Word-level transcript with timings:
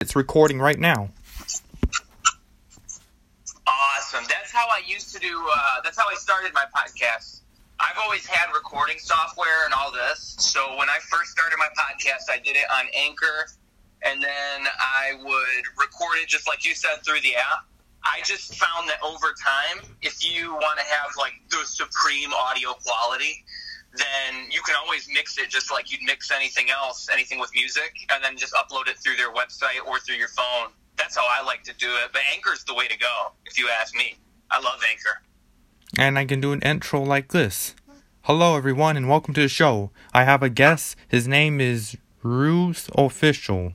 It's 0.00 0.14
recording 0.14 0.58
right 0.58 0.78
now. 0.78 1.08
Awesome. 3.66 4.24
That's 4.28 4.52
how 4.52 4.66
I 4.68 4.82
used 4.86 5.14
to 5.14 5.20
do. 5.20 5.48
Uh, 5.50 5.80
that's 5.82 5.98
how 5.98 6.04
I 6.06 6.14
started 6.16 6.52
my 6.52 6.64
podcast. 6.76 7.40
I've 7.80 7.96
always 8.02 8.26
had 8.26 8.52
recording 8.52 8.98
software 8.98 9.64
and 9.64 9.72
all 9.72 9.90
this. 9.90 10.36
So 10.38 10.76
when 10.76 10.90
I 10.90 10.98
first 11.10 11.30
started 11.30 11.56
my 11.58 11.68
podcast, 11.68 12.30
I 12.30 12.36
did 12.36 12.56
it 12.56 12.66
on 12.78 12.84
Anchor, 12.94 13.48
and 14.04 14.22
then 14.22 14.68
I 14.78 15.14
would 15.24 15.64
record 15.78 16.18
it 16.22 16.28
just 16.28 16.46
like 16.46 16.66
you 16.66 16.74
said 16.74 17.02
through 17.02 17.22
the 17.22 17.34
app. 17.36 17.64
I 18.04 18.20
just 18.22 18.54
found 18.54 18.90
that 18.90 19.02
over 19.02 19.28
time, 19.28 19.82
if 20.02 20.22
you 20.22 20.52
want 20.52 20.78
to 20.78 20.84
have 20.84 21.12
like 21.18 21.32
the 21.48 21.64
supreme 21.64 22.34
audio 22.34 22.74
quality, 22.84 23.44
then 23.98 24.50
you 24.50 24.60
can 24.62 24.74
always 24.82 25.08
mix 25.12 25.38
it 25.38 25.48
just 25.48 25.70
like 25.70 25.90
you'd 25.90 26.02
mix 26.02 26.30
anything 26.30 26.70
else, 26.70 27.08
anything 27.12 27.38
with 27.38 27.50
music, 27.54 27.94
and 28.10 28.22
then 28.22 28.36
just 28.36 28.54
upload 28.54 28.88
it 28.88 28.98
through 28.98 29.16
their 29.16 29.32
website 29.32 29.84
or 29.86 29.98
through 30.00 30.16
your 30.16 30.28
phone. 30.28 30.70
That's 30.96 31.16
how 31.16 31.26
I 31.28 31.44
like 31.44 31.62
to 31.64 31.74
do 31.74 31.88
it. 32.04 32.10
But 32.12 32.22
Anchor's 32.34 32.64
the 32.64 32.74
way 32.74 32.88
to 32.88 32.98
go, 32.98 33.32
if 33.44 33.58
you 33.58 33.68
ask 33.80 33.94
me. 33.94 34.16
I 34.50 34.60
love 34.60 34.80
Anchor. 34.88 35.22
And 35.98 36.18
I 36.18 36.24
can 36.24 36.40
do 36.40 36.52
an 36.52 36.62
intro 36.62 37.02
like 37.02 37.32
this. 37.32 37.74
Hello, 38.22 38.56
everyone, 38.56 38.96
and 38.96 39.08
welcome 39.08 39.34
to 39.34 39.42
the 39.42 39.48
show. 39.48 39.90
I 40.12 40.24
have 40.24 40.42
a 40.42 40.48
guest. 40.48 40.96
His 41.08 41.28
name 41.28 41.60
is 41.60 41.96
Ruse 42.22 42.90
Official, 42.96 43.74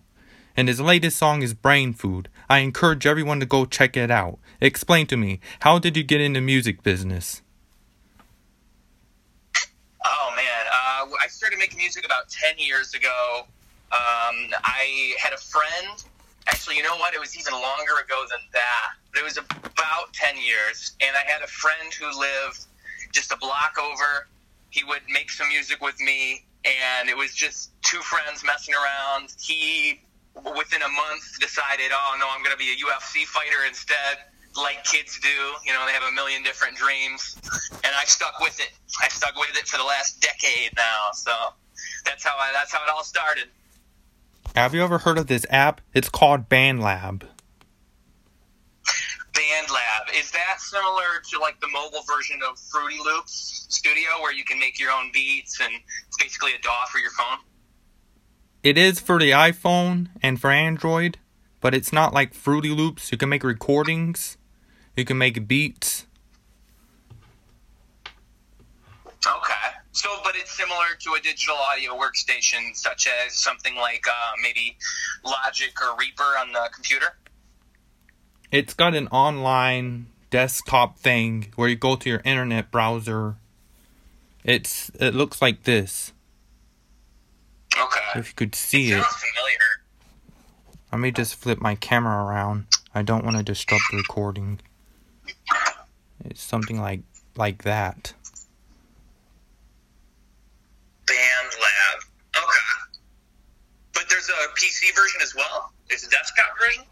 and 0.57 0.67
his 0.67 0.81
latest 0.81 1.17
song 1.17 1.41
is 1.41 1.53
Brain 1.53 1.93
Food. 1.93 2.27
I 2.49 2.59
encourage 2.59 3.05
everyone 3.05 3.39
to 3.39 3.45
go 3.45 3.65
check 3.65 3.95
it 3.95 4.11
out. 4.11 4.39
Explain 4.59 5.07
to 5.07 5.15
me, 5.15 5.39
how 5.61 5.79
did 5.79 5.95
you 5.95 6.03
get 6.03 6.19
into 6.19 6.41
music 6.41 6.83
business? 6.83 7.41
Oh 10.05 10.33
man, 10.35 10.65
uh, 10.67 11.15
I 11.23 11.27
started 11.51 11.59
making 11.59 11.79
music 11.79 12.05
about 12.05 12.29
ten 12.29 12.55
years 12.57 12.93
ago. 12.93 13.43
Um, 13.91 14.55
I 14.63 15.13
had 15.19 15.33
a 15.33 15.37
friend. 15.37 16.01
Actually, 16.47 16.77
you 16.77 16.83
know 16.83 16.95
what? 16.95 17.13
It 17.13 17.19
was 17.19 17.37
even 17.37 17.53
longer 17.53 17.99
ago 18.03 18.23
than 18.29 18.39
that. 18.53 19.19
It 19.19 19.23
was 19.23 19.37
about 19.37 20.13
ten 20.13 20.35
years, 20.37 20.95
and 21.01 21.11
I 21.15 21.29
had 21.29 21.41
a 21.41 21.47
friend 21.47 21.91
who 21.93 22.07
lived 22.17 22.65
just 23.11 23.33
a 23.33 23.37
block 23.37 23.75
over. 23.77 24.29
He 24.69 24.85
would 24.85 25.01
make 25.09 25.29
some 25.29 25.49
music 25.49 25.81
with 25.81 25.99
me, 25.99 26.45
and 26.63 27.09
it 27.09 27.17
was 27.17 27.33
just 27.33 27.71
two 27.81 27.99
friends 27.99 28.43
messing 28.45 28.73
around. 28.73 29.35
He, 29.37 29.99
within 30.55 30.81
a 30.81 30.87
month, 30.87 31.37
decided, 31.41 31.91
"Oh 31.91 32.15
no, 32.17 32.27
I'm 32.31 32.43
going 32.43 32.55
to 32.55 32.63
be 32.63 32.71
a 32.71 32.77
UFC 32.79 33.25
fighter 33.25 33.65
instead." 33.67 34.30
Like 34.55 34.83
kids 34.83 35.19
do. 35.21 35.29
You 35.65 35.73
know, 35.73 35.85
they 35.85 35.93
have 35.93 36.03
a 36.03 36.11
million 36.11 36.43
different 36.43 36.75
dreams, 36.75 37.37
and 37.71 37.93
I 37.95 38.03
stuck 38.05 38.39
with 38.39 38.59
it. 38.59 38.71
I 39.01 39.07
stuck 39.09 39.35
with 39.35 39.55
it 39.55 39.67
for 39.67 39.77
the 39.77 39.83
last 39.83 40.21
decade 40.21 40.71
now. 40.75 41.11
So 41.13 41.31
that's 42.05 42.23
how 42.23 42.35
I. 42.37 42.51
That's 42.53 42.71
how 42.71 42.83
it 42.83 42.89
all 42.89 43.03
started. 43.03 43.45
Have 44.55 44.73
you 44.73 44.83
ever 44.83 44.97
heard 44.97 45.17
of 45.17 45.27
this 45.27 45.45
app? 45.49 45.81
It's 45.93 46.09
called 46.09 46.49
BandLab. 46.49 47.23
BandLab 49.33 50.19
is 50.19 50.29
that 50.31 50.59
similar 50.59 51.21
to 51.31 51.39
like 51.39 51.59
the 51.61 51.69
mobile 51.69 52.03
version 52.05 52.39
of 52.49 52.59
Fruity 52.59 52.97
Loops 53.03 53.65
Studio, 53.69 54.09
where 54.21 54.33
you 54.33 54.43
can 54.43 54.59
make 54.59 54.77
your 54.77 54.91
own 54.91 55.09
beats 55.13 55.59
and 55.61 55.71
it's 56.07 56.17
basically 56.17 56.51
a 56.53 56.61
DAW 56.61 56.85
for 56.91 56.99
your 56.99 57.11
phone? 57.11 57.37
It 58.61 58.77
is 58.77 58.99
for 58.99 59.17
the 59.19 59.31
iPhone 59.31 60.09
and 60.21 60.39
for 60.39 60.51
Android, 60.51 61.17
but 61.61 61.73
it's 61.73 61.93
not 61.93 62.13
like 62.13 62.33
Fruity 62.33 62.69
Loops. 62.69 63.11
You 63.11 63.17
can 63.17 63.29
make 63.29 63.43
recordings 63.43 64.37
you 64.95 65.05
can 65.05 65.17
make 65.17 65.47
beats. 65.47 66.05
Okay. 69.25 69.53
So, 69.93 70.09
but 70.23 70.35
it's 70.35 70.51
similar 70.51 70.95
to 70.99 71.13
a 71.13 71.19
digital 71.19 71.55
audio 71.55 71.93
workstation, 71.93 72.75
such 72.75 73.07
as 73.07 73.33
something 73.33 73.75
like 73.75 74.05
uh, 74.07 74.31
maybe 74.41 74.77
Logic 75.23 75.71
or 75.81 75.97
Reaper 75.97 76.23
on 76.23 76.53
the 76.53 76.69
computer? 76.73 77.07
It's 78.51 78.73
got 78.73 78.95
an 78.95 79.07
online 79.09 80.07
desktop 80.29 80.97
thing 80.97 81.51
where 81.55 81.69
you 81.69 81.75
go 81.75 81.95
to 81.95 82.09
your 82.09 82.21
internet 82.23 82.71
browser. 82.71 83.35
It's 84.43 84.89
it 84.99 85.13
looks 85.13 85.41
like 85.41 85.63
this. 85.63 86.13
Okay. 87.77 88.19
If 88.19 88.29
you 88.29 88.33
could 88.35 88.55
see 88.55 88.91
it. 88.91 88.99
it. 88.99 89.05
Familiar. 89.05 89.57
Let 90.91 90.99
me 90.99 91.11
just 91.11 91.35
flip 91.35 91.59
my 91.61 91.75
camera 91.75 92.25
around. 92.25 92.65
I 92.93 93.01
don't 93.01 93.23
want 93.23 93.37
to 93.37 93.43
disrupt 93.43 93.83
the 93.91 93.97
recording. 93.97 94.59
It's 96.25 96.41
something 96.41 96.79
like 96.79 97.01
like 97.35 97.63
that. 97.63 98.13
Band 101.07 101.51
Lab. 101.59 102.03
Okay. 102.35 102.97
But 103.93 104.03
there's 104.09 104.29
a 104.29 104.49
PC 104.53 104.95
version 104.95 105.21
as 105.21 105.35
well? 105.35 105.71
There's 105.89 106.03
a 106.03 106.09
desktop 106.09 106.57
version? 106.59 106.83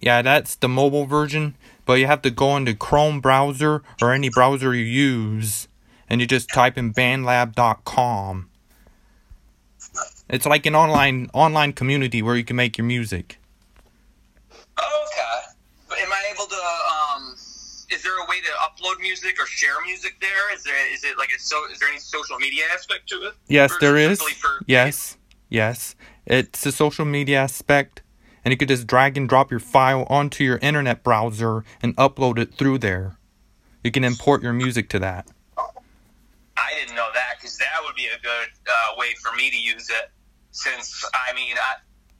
Yeah, 0.00 0.22
that's 0.22 0.56
the 0.56 0.68
mobile 0.68 1.06
version, 1.06 1.56
but 1.84 1.94
you 1.94 2.06
have 2.06 2.22
to 2.22 2.30
go 2.30 2.56
into 2.56 2.74
Chrome 2.74 3.20
browser 3.20 3.82
or 4.00 4.12
any 4.12 4.30
browser 4.30 4.74
you 4.74 4.84
use 4.84 5.68
and 6.08 6.20
you 6.20 6.26
just 6.26 6.48
type 6.48 6.76
in 6.76 6.92
bandlab.com. 6.92 8.50
It's 10.28 10.46
like 10.46 10.66
an 10.66 10.74
online 10.74 11.30
online 11.34 11.72
community 11.72 12.22
where 12.22 12.36
you 12.36 12.44
can 12.44 12.56
make 12.56 12.78
your 12.78 12.86
music. 12.86 13.38
Music 19.12 19.38
or 19.38 19.46
share 19.46 19.74
music 19.84 20.16
there? 20.20 20.54
Is 20.54 20.64
there 20.64 20.94
is 20.94 21.04
it 21.04 21.18
like 21.18 21.28
a 21.36 21.38
so 21.38 21.56
is 21.70 21.78
there 21.78 21.88
any 21.88 21.98
social 21.98 22.38
media 22.38 22.64
aspect 22.72 23.08
to 23.10 23.16
it? 23.26 23.34
Yes, 23.46 23.76
there 23.78 23.96
is. 23.96 24.22
Yes, 24.66 25.18
yes. 25.50 25.94
It's 26.24 26.64
a 26.64 26.72
social 26.72 27.04
media 27.04 27.40
aspect, 27.40 28.00
and 28.42 28.52
you 28.52 28.56
could 28.56 28.68
just 28.68 28.86
drag 28.86 29.18
and 29.18 29.28
drop 29.28 29.50
your 29.50 29.60
file 29.60 30.06
onto 30.08 30.44
your 30.44 30.58
internet 30.58 31.02
browser 31.02 31.62
and 31.82 31.94
upload 31.96 32.38
it 32.38 32.54
through 32.54 32.78
there. 32.78 33.18
You 33.84 33.90
can 33.90 34.04
import 34.04 34.42
your 34.42 34.54
music 34.54 34.88
to 34.90 34.98
that. 35.00 35.26
I 35.58 36.70
didn't 36.78 36.96
know 36.96 37.10
that 37.12 37.34
because 37.38 37.58
that 37.58 37.80
would 37.84 37.96
be 37.96 38.06
a 38.06 38.20
good 38.22 38.48
uh, 38.66 38.96
way 38.96 39.14
for 39.20 39.36
me 39.36 39.50
to 39.50 39.58
use 39.58 39.90
it. 39.90 40.10
Since 40.52 41.04
I 41.12 41.34
mean, 41.34 41.56
I 41.58 41.74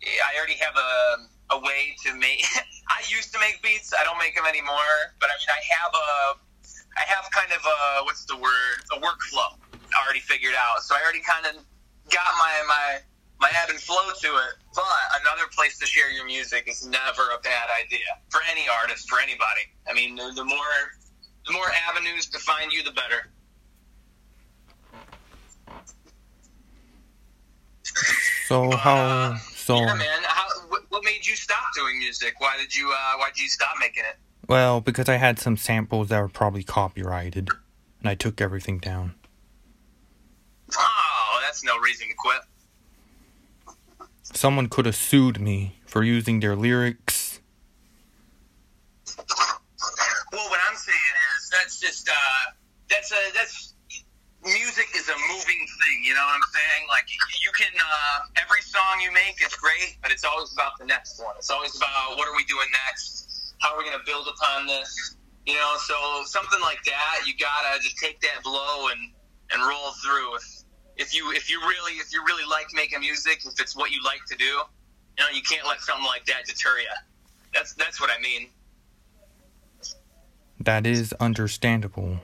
I 0.05 0.37
already 0.37 0.59
have 0.61 0.77
a 0.77 1.57
a 1.57 1.59
way 1.61 1.97
to 2.05 2.15
make. 2.17 2.45
I 2.89 3.01
used 3.09 3.33
to 3.33 3.41
make 3.41 3.63
beats. 3.63 3.93
I 3.99 4.05
don't 4.05 4.19
make 4.19 4.35
them 4.35 4.45
anymore. 4.45 4.93
But 5.21 5.31
I 5.33 5.35
mean, 5.41 5.49
I 5.49 5.63
have 5.81 5.93
a, 5.95 6.52
I 6.97 7.03
have 7.07 7.31
kind 7.31 7.53
of 7.53 7.63
a 7.65 8.05
what's 8.05 8.25
the 8.25 8.37
word? 8.37 8.77
A 8.93 9.01
workflow 9.01 9.57
already 10.05 10.21
figured 10.21 10.55
out. 10.57 10.83
So 10.83 10.95
I 10.95 11.03
already 11.03 11.21
kind 11.21 11.47
of 11.47 11.63
got 12.11 12.31
my 12.39 12.53
my 12.69 12.99
my 13.41 13.51
ebb 13.63 13.71
and 13.71 13.81
flow 13.81 14.11
to 14.21 14.29
it. 14.29 14.55
But 14.75 14.85
another 15.21 15.49
place 15.55 15.79
to 15.79 15.87
share 15.87 16.11
your 16.13 16.25
music 16.25 16.65
is 16.69 16.87
never 16.87 17.23
a 17.35 17.41
bad 17.43 17.69
idea 17.85 18.07
for 18.31 18.41
any 18.51 18.63
artist, 18.81 19.09
for 19.09 19.19
anybody. 19.19 19.69
I 19.89 19.93
mean, 19.93 20.17
the, 20.17 20.33
the 20.35 20.45
more 20.45 20.75
the 21.47 21.53
more 21.53 21.67
avenues 21.89 22.27
to 22.29 22.39
find 22.39 22.73
you, 22.73 22.83
the 22.83 22.93
better. 22.93 23.31
So 28.47 28.71
how? 28.77 29.37
So 29.55 29.77
yeah, 29.77 29.95
man. 29.95 30.23
How, 30.25 30.47
what 30.89 31.05
made 31.05 31.27
you 31.27 31.37
stop 31.37 31.65
doing 31.75 31.99
music? 31.99 32.35
Why 32.39 32.57
did 32.59 32.75
you 32.75 32.91
uh, 32.91 33.17
Why 33.19 33.29
did 33.29 33.41
you 33.41 33.49
stop 33.49 33.75
making 33.81 34.05
it? 34.05 34.17
Well, 34.53 34.83
because 34.83 35.09
I 35.09 35.17
had 35.17 35.39
some 35.39 35.57
samples 35.57 36.09
that 36.09 36.21
were 36.21 36.29
probably 36.29 36.63
copyrighted, 36.63 37.49
and 38.01 38.07
I 38.07 38.15
took 38.15 38.39
everything 38.39 38.77
down. 38.77 39.15
Oh, 40.77 41.41
that's 41.43 41.65
no 41.65 41.79
reason 41.79 42.09
to 42.09 42.15
quit. 42.15 42.43
Someone 44.23 44.69
could 44.69 44.85
have 44.85 44.95
sued 44.95 45.41
me 45.41 45.81
for 45.87 46.05
using 46.05 46.41
their 46.41 46.55
lyrics. 46.55 47.41
Well, 49.17 50.51
what 50.51 50.61
I'm 50.69 50.77
saying 50.77 51.15
is 51.39 51.49
that's 51.49 51.81
just 51.81 52.11
uh, 52.11 52.53
that's 52.91 53.11
a 53.11 53.33
that's 53.33 53.73
music 54.45 54.89
is 54.95 55.09
a 55.09 55.17
moving 55.33 55.65
thing. 55.81 56.05
You 56.05 56.13
know 56.13 56.27
what 56.29 56.35
I'm 56.37 56.53
saying? 56.53 56.89
Like 56.91 57.09
you 57.43 57.53
can 57.57 57.73
uh, 57.81 58.19
every 58.37 58.61
song 58.61 59.01
you 59.01 59.13
make 59.13 59.41
is 59.41 59.55
great, 59.55 59.97
but 60.03 60.13
it's 60.13 60.25
always 60.25 60.53
about 60.53 60.73
the 60.79 60.85
next 60.85 61.19
one. 61.25 61.37
It's 61.39 61.49
always 61.49 61.75
about 61.75 62.19
what 62.19 62.29
are 62.29 62.37
we 62.37 62.45
doing 62.45 62.69
next? 62.87 63.22
How 63.63 63.75
are 63.75 63.79
we 63.79 63.85
going 63.85 63.99
to 63.99 64.05
build 64.05 64.27
upon 64.27 64.67
this? 64.67 65.17
You 65.47 65.55
know, 65.55 65.75
so 65.79 65.95
something 66.25 66.61
like 66.61 66.83
that, 66.85 67.27
you 67.27 67.35
gotta 67.39 67.81
just 67.83 67.97
take 67.97 68.21
that 68.21 68.43
blow 68.45 68.89
and 68.89 69.01
and 69.53 69.61
roll 69.69 69.91
through. 70.05 70.37
If 70.37 70.63
if 70.97 71.15
you 71.15 71.33
if 71.33 71.51
you 71.51 71.61
really 71.61 71.95
if 71.95 72.13
you 72.13 72.23
really 72.25 72.49
like 72.49 72.67
making 72.75 73.01
music, 73.01 73.41
if 73.45 73.61
it's 73.61 73.75
what 73.75 73.91
you 73.91 74.01
like 74.05 74.21
to 74.29 74.37
do, 74.37 74.45
you 74.45 75.19
know, 75.19 75.31
you 75.33 75.43
can't 75.43 75.67
let 75.67 75.81
something 75.81 76.07
like 76.07 76.25
that 76.27 76.45
deter 76.47 76.79
you. 76.79 76.87
That's 77.53 77.75
that's 77.75 78.01
what 78.01 78.11
I 78.17 78.21
mean. 78.23 78.51
That 80.61 80.87
is 80.87 81.13
understandable. 81.15 82.21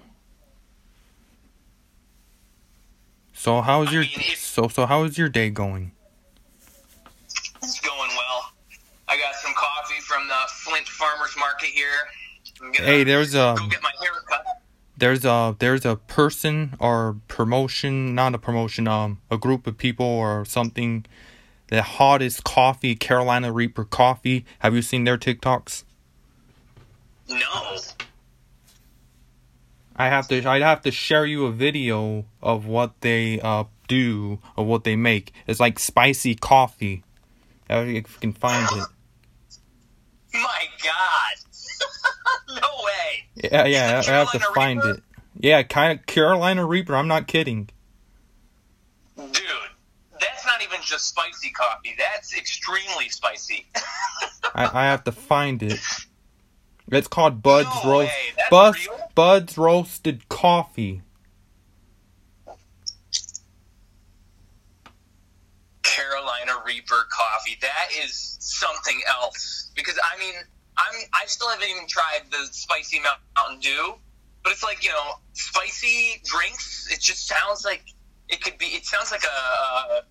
So 3.32 3.62
how's 3.62 3.92
your 3.92 4.02
I 4.02 4.06
mean, 4.06 4.36
so 4.36 4.68
so 4.68 4.86
how 4.86 5.02
is 5.02 5.18
your 5.18 5.28
day 5.28 5.50
going? 5.50 5.90
It's 7.62 7.80
going 7.80 8.10
well. 8.10 8.27
I 9.08 9.16
got 9.16 9.34
some 9.34 9.54
coffee 9.54 10.00
from 10.00 10.28
the 10.28 10.34
Flint 10.48 10.86
Farmers 10.86 11.34
Market 11.38 11.70
here. 11.70 11.88
Hey, 12.74 13.04
there's 13.04 13.34
a 13.34 13.56
get 13.70 13.82
my 13.82 13.90
There's 14.96 15.24
a 15.24 15.56
there's 15.58 15.84
a 15.84 15.96
person 15.96 16.76
or 16.78 17.16
promotion, 17.28 18.14
not 18.14 18.34
a 18.34 18.38
promotion, 18.38 18.88
um, 18.88 19.20
a 19.30 19.38
group 19.38 19.66
of 19.66 19.78
people 19.78 20.06
or 20.06 20.44
something 20.44 21.06
the 21.68 21.82
hottest 21.82 22.44
coffee, 22.44 22.96
Carolina 22.96 23.52
Reaper 23.52 23.84
coffee. 23.84 24.44
Have 24.60 24.74
you 24.74 24.82
seen 24.82 25.04
their 25.04 25.18
TikToks? 25.18 25.84
No. 27.28 27.76
I 29.96 30.08
have 30.08 30.28
to 30.28 30.46
I'd 30.46 30.62
have 30.62 30.82
to 30.82 30.90
share 30.90 31.26
you 31.26 31.46
a 31.46 31.52
video 31.52 32.24
of 32.42 32.66
what 32.66 33.00
they 33.00 33.40
uh 33.40 33.64
do 33.86 34.38
or 34.56 34.64
what 34.64 34.84
they 34.84 34.96
make. 34.96 35.32
It's 35.46 35.60
like 35.60 35.78
spicy 35.78 36.34
coffee. 36.34 37.04
If 37.68 37.86
you 37.88 38.02
can 38.20 38.32
find 38.32 38.66
it. 38.72 38.86
My 40.42 40.66
God. 40.82 41.36
no 42.60 42.84
way. 42.84 43.26
Yeah, 43.50 43.66
yeah, 43.66 44.02
I 44.06 44.10
have 44.10 44.30
to 44.32 44.38
Carolina 44.38 44.54
find 44.54 44.84
it. 44.84 45.02
Yeah, 45.40 45.62
kind 45.62 45.98
of 45.98 46.06
Carolina 46.06 46.66
Reaper. 46.66 46.96
I'm 46.96 47.08
not 47.08 47.26
kidding. 47.26 47.68
Dude, 49.16 49.42
that's 50.20 50.44
not 50.46 50.62
even 50.62 50.78
just 50.82 51.08
spicy 51.08 51.50
coffee. 51.50 51.94
That's 51.98 52.36
extremely 52.36 53.08
spicy. 53.08 53.66
I, 54.54 54.64
I 54.72 54.84
have 54.86 55.04
to 55.04 55.12
find 55.28 55.62
it. 55.62 55.80
It's 56.90 57.08
called 57.08 57.42
Bud's 57.42 57.68
No 57.84 57.90
roast. 57.90 58.12
Bus, 58.50 58.86
real? 58.86 59.10
Bud's 59.14 59.58
roasted 59.58 60.28
coffee. 60.28 61.02
Carolina 65.82 66.52
Reaper 66.64 67.06
coffee. 67.10 67.58
That 67.60 67.88
is 68.04 68.36
something 68.40 69.00
else. 69.08 69.67
Because 69.78 69.98
I 70.02 70.18
mean, 70.18 70.34
I'm 70.76 70.94
I 71.14 71.24
still 71.26 71.48
haven't 71.48 71.68
even 71.68 71.86
tried 71.86 72.22
the 72.30 72.46
spicy 72.50 73.00
Mountain 73.00 73.60
Dew, 73.60 73.94
but 74.42 74.52
it's 74.52 74.62
like 74.64 74.82
you 74.84 74.90
know, 74.90 75.12
spicy 75.32 76.20
drinks. 76.24 76.88
It 76.92 77.00
just 77.00 77.26
sounds 77.28 77.64
like 77.64 77.84
it 78.28 78.42
could 78.42 78.58
be. 78.58 78.66
It 78.66 78.84
sounds 78.84 79.10
like 79.12 79.22
a. 79.24 80.02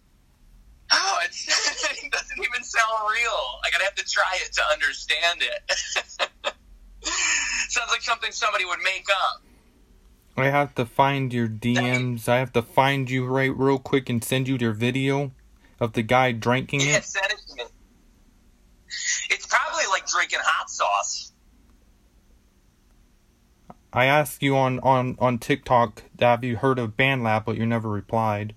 Oh, 0.90 1.19
it 1.25 2.12
doesn't 2.12 2.38
even 2.40 2.64
sound 2.64 2.94
real. 3.12 3.40
Like 3.64 3.75
I'd 3.75 3.84
have 3.84 3.96
to 3.96 4.06
try 4.06 4.38
it 4.42 4.54
to 4.54 4.62
understand 4.72 5.42
it. 5.42 6.54
Sounds 7.69 7.92
like 7.92 8.02
something 8.02 8.31
somebody 8.31 8.64
would 8.66 8.80
make 8.84 9.06
up. 9.12 9.44
I 10.38 10.46
have 10.46 10.74
to 10.75 10.86
find 10.86 11.34
your 11.34 11.48
DMs. 11.48 12.28
I 12.30 12.38
have 12.40 12.54
to 12.54 12.62
find 12.62 13.10
you 13.10 13.25
right 13.25 13.56
real 13.56 13.80
quick 13.80 14.10
and 14.10 14.24
send 14.24 14.48
you 14.48 14.58
your 14.60 14.72
video 14.74 15.31
of 15.80 15.94
the 15.94 16.04
guy 16.04 16.31
drinking 16.31 16.81
Yeah, 16.81 16.98
it. 16.98 17.04
send 17.04 17.25
it 17.31 17.40
to 17.50 17.56
me. 17.56 17.64
It's 19.30 19.46
probably 19.46 19.86
like 19.92 20.08
drinking 20.08 20.40
hot 20.42 20.66
sauce. 20.77 21.33
I 23.94 24.06
asked 24.06 24.44
you 24.44 24.56
on 24.56 24.79
on 24.81 25.15
on 25.19 25.39
TikTok, 25.39 26.03
have 26.19 26.44
you 26.44 26.57
heard 26.57 26.77
of 26.77 26.97
BandLab, 26.97 27.45
but 27.45 27.57
you 27.57 27.65
never 27.65 27.89
replied. 27.89 28.53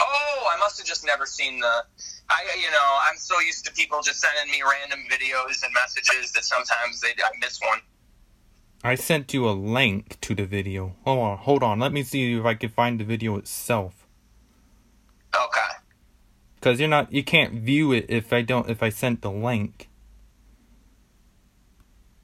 Oh, 0.00 0.48
I 0.54 0.58
must 0.58 0.78
have 0.78 0.86
just 0.86 1.04
never 1.04 1.26
seen 1.26 1.58
the. 1.58 1.84
I, 2.28 2.44
you 2.62 2.70
know, 2.70 2.98
I'm 3.08 3.16
so 3.16 3.40
used 3.40 3.64
to 3.66 3.72
people 3.72 4.00
just 4.02 4.20
sending 4.20 4.52
me 4.52 4.62
random 4.62 5.00
videos 5.10 5.64
and 5.64 5.74
messages 5.74 6.32
that 6.32 6.44
sometimes 6.44 7.00
they 7.00 7.08
I 7.08 7.30
miss 7.40 7.58
one. 7.60 7.80
I 8.82 8.94
sent 8.94 9.34
you 9.34 9.48
a 9.48 9.52
link 9.52 10.18
to 10.22 10.34
the 10.34 10.46
video. 10.46 10.96
Hold 11.04 11.18
on, 11.18 11.38
hold 11.38 11.62
on. 11.62 11.80
Let 11.80 11.92
me 11.92 12.02
see 12.02 12.38
if 12.38 12.44
I 12.44 12.54
can 12.54 12.70
find 12.70 12.98
the 12.98 13.04
video 13.04 13.36
itself. 13.36 14.06
Okay. 15.34 15.70
Cause 16.62 16.80
you're 16.80 16.88
not, 16.88 17.12
you 17.12 17.22
can't 17.22 17.54
view 17.54 17.92
it 17.92 18.06
if 18.08 18.32
I 18.32 18.42
don't, 18.42 18.70
if 18.70 18.82
I 18.82 18.88
sent 18.88 19.20
the 19.20 19.30
link. 19.30 19.89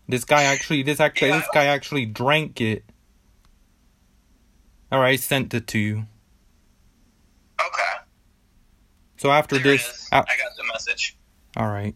This 0.08 0.24
guy 0.24 0.44
actually, 0.44 0.82
this 0.82 1.00
actually, 1.00 1.32
this 1.32 1.48
guy 1.52 1.64
actually 1.66 2.06
drank 2.06 2.60
it. 2.60 2.84
All 4.92 5.00
right, 5.00 5.12
I 5.12 5.16
sent 5.16 5.52
it 5.52 5.66
to 5.68 5.78
you. 5.78 6.06
Okay. 7.60 7.82
So 9.16 9.30
after 9.30 9.56
There 9.56 9.72
this, 9.72 9.82
is. 9.88 10.08
uh, 10.12 10.16
I 10.28 10.36
got 10.36 10.56
the 10.56 10.64
message. 10.72 11.16
all 11.56 11.68
right. 11.68 11.94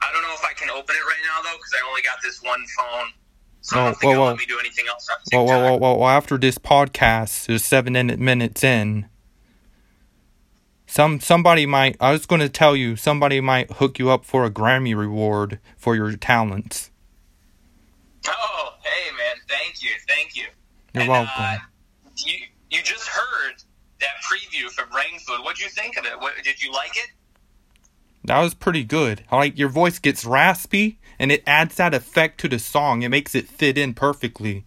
I 0.00 0.12
don't 0.12 0.22
know 0.22 0.34
if 0.34 0.44
I 0.44 0.52
can 0.54 0.70
open 0.70 0.96
it 0.96 1.04
right 1.06 1.22
now 1.24 1.42
though, 1.42 1.56
because 1.56 1.72
I 1.80 1.88
only 1.88 2.02
got 2.02 2.18
this 2.22 2.42
one 2.42 2.60
phone. 2.76 3.06
So 3.60 3.78
I 3.78 3.88
Oh, 3.90 3.94
whoa, 4.02 4.18
whoa. 4.18 4.26
let 4.26 4.38
me 4.38 4.46
do 4.46 4.58
anything 4.58 4.86
else 4.88 5.08
Well, 5.32 5.46
well, 5.46 5.62
well, 5.62 5.78
well, 5.78 5.98
well, 6.00 6.08
after 6.08 6.36
this 6.36 6.58
podcast 6.58 7.48
is 7.48 7.64
seven 7.64 7.94
in- 7.94 8.22
minutes 8.22 8.64
in. 8.64 9.06
Some 10.92 11.20
somebody 11.20 11.64
might. 11.64 11.96
I 12.00 12.12
was 12.12 12.26
going 12.26 12.42
to 12.42 12.50
tell 12.50 12.76
you 12.76 12.96
somebody 12.96 13.40
might 13.40 13.72
hook 13.72 13.98
you 13.98 14.10
up 14.10 14.26
for 14.26 14.44
a 14.44 14.50
Grammy 14.50 14.94
reward 14.94 15.58
for 15.74 15.96
your 15.96 16.14
talents. 16.16 16.90
Oh, 18.28 18.74
hey 18.82 19.10
man, 19.16 19.36
thank 19.48 19.82
you, 19.82 19.88
thank 20.06 20.36
you. 20.36 20.48
You're 20.92 21.04
And, 21.04 21.10
welcome. 21.10 21.32
Uh, 21.34 21.56
you 22.18 22.34
you 22.70 22.82
just 22.82 23.08
heard 23.08 23.54
that 24.00 24.10
preview 24.30 24.68
for 24.68 24.84
Brain 24.84 25.18
Food. 25.26 25.42
What'd 25.42 25.60
you 25.60 25.70
think 25.70 25.96
of 25.96 26.04
it? 26.04 26.20
What, 26.20 26.34
did 26.44 26.62
you 26.62 26.70
like 26.72 26.94
it? 26.94 27.08
That 28.24 28.40
was 28.40 28.52
pretty 28.52 28.84
good. 28.84 29.24
I 29.30 29.36
Like 29.36 29.58
your 29.58 29.70
voice 29.70 29.98
gets 29.98 30.26
raspy 30.26 30.98
and 31.18 31.32
it 31.32 31.42
adds 31.46 31.76
that 31.76 31.94
effect 31.94 32.38
to 32.40 32.48
the 32.48 32.58
song. 32.58 33.00
It 33.00 33.08
makes 33.08 33.34
it 33.34 33.48
fit 33.48 33.78
in 33.78 33.94
perfectly. 33.94 34.66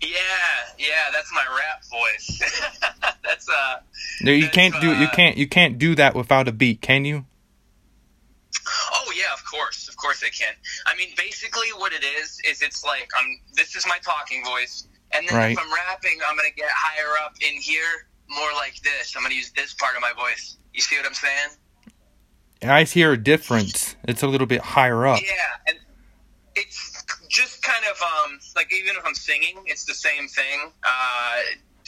Yeah, 0.00 0.08
yeah, 0.76 1.10
that's 1.12 1.32
my 1.32 1.44
rap 1.56 1.84
voice. 1.88 2.82
that's 3.22 3.48
uh 3.48 3.76
No, 4.22 4.32
you 4.32 4.48
can't 4.48 4.74
do 4.80 4.88
you 4.88 5.06
uh, 5.06 5.10
can't 5.10 5.36
you 5.36 5.46
can't 5.46 5.78
do 5.78 5.94
that 5.96 6.14
without 6.14 6.48
a 6.48 6.52
beat, 6.52 6.80
can 6.80 7.04
you? 7.04 7.26
Oh 8.92 9.12
yeah, 9.14 9.32
of 9.34 9.44
course, 9.44 9.88
of 9.88 9.96
course 9.96 10.22
I 10.24 10.30
can. 10.30 10.54
I 10.86 10.96
mean, 10.96 11.08
basically, 11.16 11.68
what 11.76 11.92
it 11.92 12.04
is 12.04 12.38
is 12.48 12.62
it's 12.62 12.84
like 12.84 13.08
I'm. 13.20 13.40
This 13.54 13.76
is 13.76 13.86
my 13.86 13.98
talking 14.04 14.44
voice, 14.44 14.88
and 15.12 15.28
then 15.28 15.36
Right. 15.36 15.52
if 15.52 15.58
I'm 15.58 15.72
rapping, 15.72 16.18
I'm 16.28 16.36
gonna 16.36 16.48
get 16.56 16.70
higher 16.70 17.24
up 17.24 17.34
in 17.40 17.60
here, 17.60 18.08
more 18.28 18.52
like 18.54 18.80
this. 18.82 19.14
I'm 19.16 19.22
gonna 19.22 19.34
use 19.34 19.50
this 19.52 19.74
part 19.74 19.94
of 19.96 20.02
my 20.02 20.12
voice. 20.16 20.56
You 20.72 20.80
see 20.80 20.96
what 20.96 21.06
I'm 21.06 21.14
saying? 21.14 21.50
I 22.62 22.84
hear 22.84 23.12
a 23.12 23.22
difference. 23.22 23.96
It's 24.04 24.22
a 24.22 24.26
little 24.26 24.46
bit 24.46 24.62
higher 24.62 25.06
up. 25.06 25.20
Yeah, 25.20 25.28
and 25.68 25.78
it's 26.54 27.04
just 27.28 27.62
kind 27.62 27.84
of 27.90 28.00
um 28.02 28.38
like 28.56 28.72
even 28.72 28.96
if 28.96 29.04
I'm 29.04 29.14
singing, 29.14 29.62
it's 29.66 29.84
the 29.84 29.94
same 29.94 30.26
thing. 30.28 30.72
Uh, 30.82 31.36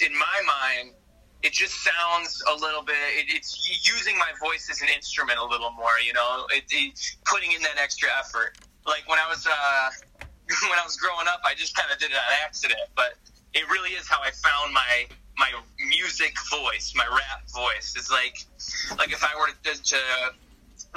in 0.04 0.12
my 0.12 0.40
mind, 0.46 0.94
it 1.42 1.52
just 1.52 1.84
sounds 1.84 2.42
a 2.50 2.54
little 2.54 2.82
bit. 2.82 2.96
It, 3.14 3.26
it's 3.28 3.54
using 3.86 4.18
my 4.18 4.32
voice 4.40 4.68
as 4.70 4.82
an 4.82 4.88
instrument 4.94 5.38
a 5.38 5.44
little 5.44 5.70
more. 5.70 5.98
You 6.04 6.12
know, 6.12 6.46
it, 6.50 6.64
it, 6.70 6.98
putting 7.24 7.52
in 7.52 7.62
that 7.62 7.78
extra 7.78 8.08
effort. 8.18 8.58
Like 8.86 9.08
when 9.08 9.18
I 9.18 9.28
was 9.28 9.46
uh, 9.46 9.90
when 10.70 10.78
I 10.78 10.84
was 10.84 10.96
growing 10.96 11.28
up, 11.28 11.40
I 11.44 11.54
just 11.54 11.76
kind 11.76 11.90
of 11.92 11.98
did 11.98 12.10
it 12.10 12.16
on 12.16 12.32
accident, 12.44 12.80
but 12.96 13.14
it 13.54 13.68
really 13.70 13.90
is 13.90 14.08
how 14.08 14.20
I 14.22 14.30
found 14.30 14.72
my 14.72 15.06
my 15.38 15.50
music 15.78 16.34
voice, 16.50 16.92
my 16.96 17.06
rap 17.06 17.48
voice. 17.54 17.94
It's 17.96 18.10
like 18.10 18.44
like 18.98 19.12
if 19.12 19.22
I 19.22 19.30
were 19.38 19.48
to, 19.48 19.82
to 19.82 19.98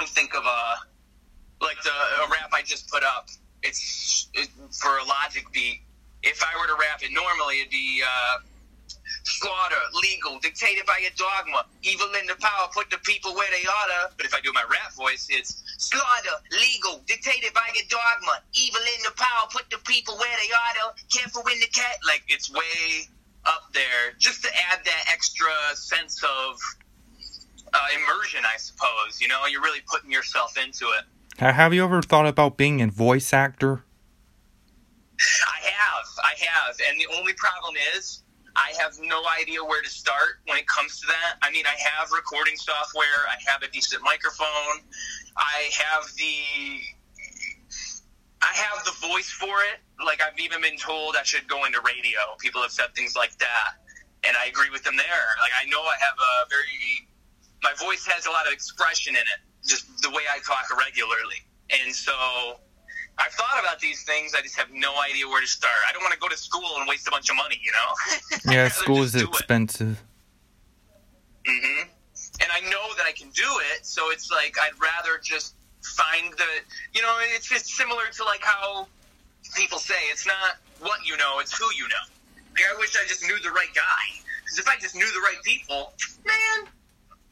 think 0.08 0.34
of 0.34 0.44
a 0.44 0.74
like 1.62 1.80
the 1.82 1.90
a 1.90 2.28
rap 2.30 2.50
I 2.52 2.62
just 2.62 2.90
put 2.90 3.04
up. 3.04 3.28
It's 3.62 4.28
it, 4.34 4.48
for 4.72 4.98
a 4.98 5.04
Logic 5.04 5.44
beat. 5.52 5.82
If 6.24 6.42
I 6.42 6.58
were 6.58 6.66
to 6.66 6.74
rap 6.74 7.02
it 7.02 7.12
normally, 7.12 7.60
it'd 7.60 7.70
be 7.70 8.02
uh, 8.02 8.38
slaughter, 9.24 9.82
legal, 10.02 10.38
dictated 10.40 10.86
by 10.86 10.98
a 11.06 11.12
dogma, 11.16 11.64
evil 11.82 12.08
in 12.18 12.26
the 12.26 12.36
power, 12.40 12.68
put 12.72 12.90
the 12.90 12.98
people 12.98 13.34
where 13.34 13.50
they 13.50 13.66
oughta. 13.66 14.14
But 14.16 14.26
if 14.26 14.34
I 14.34 14.40
do 14.40 14.52
my 14.52 14.64
rap 14.70 14.92
voice, 14.94 15.26
it's 15.30 15.62
slaughter, 15.78 16.36
legal, 16.50 17.00
dictated 17.06 17.52
by 17.54 17.68
a 17.74 17.84
dogma, 17.88 18.42
evil 18.54 18.80
in 18.80 19.02
the 19.04 19.14
power, 19.16 19.48
put 19.50 19.68
the 19.70 19.78
people 19.86 20.16
where 20.16 20.36
they 20.40 20.50
oughta. 20.52 20.98
Careful 21.12 21.42
in 21.52 21.60
the 21.60 21.68
cat, 21.68 21.96
like 22.06 22.22
it's 22.28 22.50
way 22.52 23.08
up 23.44 23.72
there, 23.74 24.14
just 24.18 24.42
to 24.44 24.48
add 24.70 24.80
that 24.84 25.04
extra 25.12 25.50
sense 25.74 26.22
of 26.22 26.56
uh, 27.74 27.78
immersion, 27.94 28.42
I 28.44 28.56
suppose. 28.56 29.20
You 29.20 29.28
know, 29.28 29.46
you're 29.46 29.62
really 29.62 29.82
putting 29.86 30.10
yourself 30.10 30.56
into 30.56 30.86
it. 30.98 31.04
Have 31.38 31.74
you 31.74 31.82
ever 31.84 32.02
thought 32.02 32.26
about 32.26 32.56
being 32.56 32.80
a 32.82 32.86
voice 32.86 33.32
actor? 33.32 33.84
I 35.18 35.64
have, 35.64 36.06
I 36.24 36.34
have, 36.44 36.76
and 36.88 37.00
the 37.00 37.06
only 37.16 37.32
problem 37.34 37.74
is 37.96 38.22
I 38.56 38.74
have 38.78 38.98
no 39.00 39.22
idea 39.40 39.64
where 39.64 39.82
to 39.82 39.88
start 39.88 40.40
when 40.46 40.58
it 40.58 40.66
comes 40.66 41.00
to 41.00 41.06
that. 41.06 41.36
I 41.42 41.50
mean, 41.50 41.64
I 41.66 41.76
have 41.80 42.10
recording 42.12 42.56
software, 42.56 43.24
I 43.28 43.38
have 43.50 43.62
a 43.62 43.68
decent 43.68 44.02
microphone, 44.02 44.84
I 45.36 45.70
have 45.72 46.04
the, 46.16 46.36
I 48.42 48.52
have 48.52 48.84
the 48.84 48.92
voice 49.08 49.30
for 49.30 49.62
it. 49.72 49.80
Like 50.04 50.20
I've 50.20 50.38
even 50.38 50.60
been 50.60 50.76
told 50.76 51.16
I 51.16 51.22
should 51.22 51.48
go 51.48 51.64
into 51.64 51.80
radio. 51.80 52.18
People 52.40 52.60
have 52.62 52.72
said 52.72 52.94
things 52.94 53.14
like 53.16 53.38
that, 53.38 53.80
and 54.24 54.36
I 54.36 54.46
agree 54.46 54.70
with 54.70 54.82
them 54.84 54.96
there. 54.96 55.26
Like 55.40 55.52
I 55.56 55.68
know 55.70 55.80
I 55.80 55.96
have 56.00 56.18
a 56.18 56.48
very, 56.50 57.08
my 57.62 57.72
voice 57.78 58.04
has 58.06 58.26
a 58.26 58.30
lot 58.30 58.46
of 58.46 58.52
expression 58.52 59.14
in 59.14 59.22
it, 59.22 59.40
just 59.66 59.86
the 60.02 60.10
way 60.10 60.22
I 60.30 60.40
talk 60.40 60.66
regularly, 60.76 61.40
and 61.70 61.94
so. 61.94 62.60
I've 63.18 63.32
thought 63.32 63.60
about 63.60 63.78
these 63.78 64.02
things. 64.04 64.34
I 64.34 64.40
just 64.40 64.56
have 64.56 64.70
no 64.72 64.92
idea 65.08 65.28
where 65.28 65.40
to 65.40 65.46
start. 65.46 65.72
I 65.88 65.92
don't 65.92 66.02
want 66.02 66.14
to 66.14 66.18
go 66.18 66.28
to 66.28 66.36
school 66.36 66.76
and 66.78 66.88
waste 66.88 67.06
a 67.06 67.10
bunch 67.10 67.28
of 67.30 67.36
money, 67.36 67.60
you 67.62 67.72
know? 67.72 68.50
Yeah, 68.52 68.68
school 68.82 69.02
is 69.02 69.14
expensive. 69.14 70.02
hmm 71.46 71.82
And 72.40 72.48
I 72.50 72.60
know 72.70 72.94
that 72.96 73.06
I 73.06 73.12
can 73.12 73.28
do 73.30 73.48
it, 73.74 73.84
so 73.86 74.10
it's 74.10 74.30
like 74.30 74.56
I'd 74.60 74.78
rather 74.80 75.20
just 75.22 75.54
find 75.82 76.32
the, 76.38 76.46
you 76.94 77.02
know, 77.02 77.14
it's 77.34 77.48
just 77.48 77.66
similar 77.66 78.04
to 78.12 78.24
like 78.24 78.42
how 78.42 78.86
people 79.56 79.78
say 79.78 79.98
it's 80.10 80.26
not 80.26 80.56
what 80.80 81.04
you 81.06 81.16
know, 81.16 81.38
it's 81.40 81.56
who 81.56 81.66
you 81.76 81.86
know. 81.88 82.04
Like 82.54 82.64
I 82.74 82.78
wish 82.78 82.96
I 82.96 83.06
just 83.06 83.22
knew 83.24 83.38
the 83.40 83.50
right 83.50 83.72
guy. 83.74 84.04
Because 84.44 84.58
if 84.58 84.68
I 84.68 84.76
just 84.80 84.94
knew 84.94 85.06
the 85.12 85.20
right 85.20 85.40
people, 85.44 85.92
man, 86.26 86.68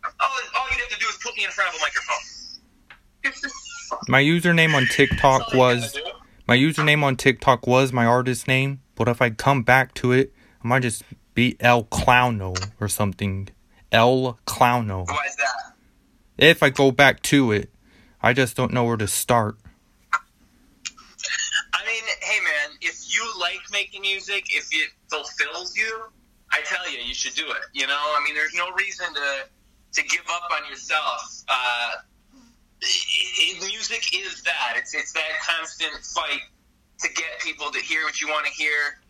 All, 0.04 0.38
all 0.58 0.66
you'd 0.70 0.80
have 0.80 0.88
to 0.90 0.98
do 0.98 1.06
is 1.08 1.16
put 1.22 1.36
me 1.36 1.44
in 1.44 1.50
front 1.50 1.68
of 1.74 1.76
a 1.76 1.82
microphone. 1.82 2.24
My 4.08 4.22
username 4.22 4.74
on 4.74 4.86
TikTok 4.86 5.40
That's 5.40 5.54
all 5.54 5.54
you 5.54 5.58
was 5.58 6.00
my 6.50 6.56
username 6.56 7.04
on 7.04 7.14
TikTok 7.14 7.68
was 7.68 7.92
my 7.92 8.04
artist 8.04 8.48
name, 8.48 8.80
but 8.96 9.06
if 9.06 9.22
I 9.22 9.30
come 9.30 9.62
back 9.62 9.94
to 9.94 10.10
it, 10.10 10.32
I 10.64 10.66
might 10.66 10.82
just 10.82 11.04
be 11.32 11.56
El 11.60 11.84
Clowno 11.84 12.56
or 12.80 12.88
something. 12.88 13.48
El 13.92 14.36
Clowno. 14.46 15.06
Why 15.06 15.26
is 15.28 15.36
that? 15.36 15.74
If 16.38 16.62
I 16.64 16.70
go 16.70 16.90
back 16.90 17.22
to 17.22 17.52
it, 17.52 17.70
I 18.20 18.32
just 18.32 18.56
don't 18.56 18.72
know 18.72 18.82
where 18.82 18.96
to 18.96 19.06
start. 19.06 19.58
I 21.72 21.86
mean, 21.86 22.02
hey 22.20 22.40
man, 22.40 22.76
if 22.80 23.14
you 23.14 23.24
like 23.38 23.60
making 23.70 24.02
music, 24.02 24.46
if 24.50 24.68
it 24.72 24.90
fulfills 25.08 25.76
you, 25.76 26.02
I 26.50 26.62
tell 26.62 26.90
you, 26.90 26.98
you 26.98 27.14
should 27.14 27.34
do 27.34 27.46
it. 27.46 27.62
You 27.72 27.86
know, 27.86 27.94
I 27.94 28.20
mean, 28.24 28.34
there's 28.34 28.54
no 28.54 28.72
reason 28.72 29.06
to 29.14 29.46
to 29.92 30.02
give 30.02 30.24
up 30.28 30.48
on 30.52 30.68
yourself. 30.68 31.44
Uh, 31.48 31.92
i 32.82 33.56
i 33.62 33.66
music 33.66 34.02
is 34.14 34.42
that. 34.42 34.74
It's 34.76 34.94
it's 34.94 35.12
that 35.12 35.40
constant 35.44 36.04
fight 36.04 36.40
to 37.00 37.08
get 37.14 37.40
people 37.40 37.70
to 37.70 37.78
hear 37.80 38.04
what 38.04 38.20
you 38.20 38.28
want 38.28 38.46
to 38.46 38.52
hear, 38.52 39.00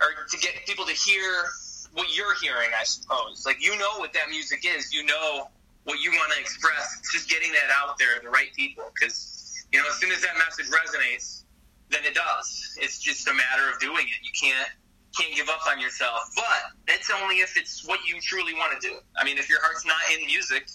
or 0.00 0.26
to 0.28 0.38
get 0.38 0.52
people 0.66 0.84
to 0.86 0.92
hear 0.92 1.44
what 1.92 2.14
you're 2.16 2.34
hearing. 2.40 2.70
I 2.78 2.84
suppose. 2.84 3.44
Like 3.46 3.64
you 3.64 3.76
know 3.78 3.98
what 3.98 4.12
that 4.12 4.30
music 4.30 4.64
is. 4.64 4.92
You 4.92 5.04
know 5.04 5.48
what 5.84 6.00
you 6.00 6.10
want 6.12 6.32
to 6.32 6.40
express. 6.40 6.98
It's 7.00 7.12
just 7.12 7.30
getting 7.30 7.52
that 7.52 7.72
out 7.74 7.98
there 7.98 8.16
to 8.16 8.22
the 8.22 8.30
right 8.30 8.52
people. 8.54 8.84
Because 8.94 9.66
you 9.72 9.80
know, 9.80 9.88
as 9.88 9.94
soon 9.96 10.12
as 10.12 10.22
that 10.22 10.36
message 10.36 10.72
resonates, 10.72 11.44
then 11.90 12.04
it 12.04 12.14
does. 12.14 12.76
It's 12.80 12.98
just 12.98 13.28
a 13.28 13.34
matter 13.34 13.70
of 13.72 13.80
doing 13.80 14.06
it. 14.06 14.20
You 14.22 14.32
can't 14.38 14.70
can't 15.16 15.34
give 15.34 15.48
up 15.48 15.66
on 15.66 15.80
yourself. 15.80 16.30
But 16.36 16.76
that's 16.86 17.10
only 17.10 17.36
if 17.36 17.56
it's 17.56 17.86
what 17.86 18.00
you 18.06 18.20
truly 18.20 18.54
want 18.54 18.78
to 18.80 18.88
do. 18.88 18.96
I 19.16 19.24
mean, 19.24 19.38
if 19.38 19.48
your 19.48 19.60
heart's 19.62 19.84
not 19.86 19.96
in 20.14 20.26
music, 20.26 20.68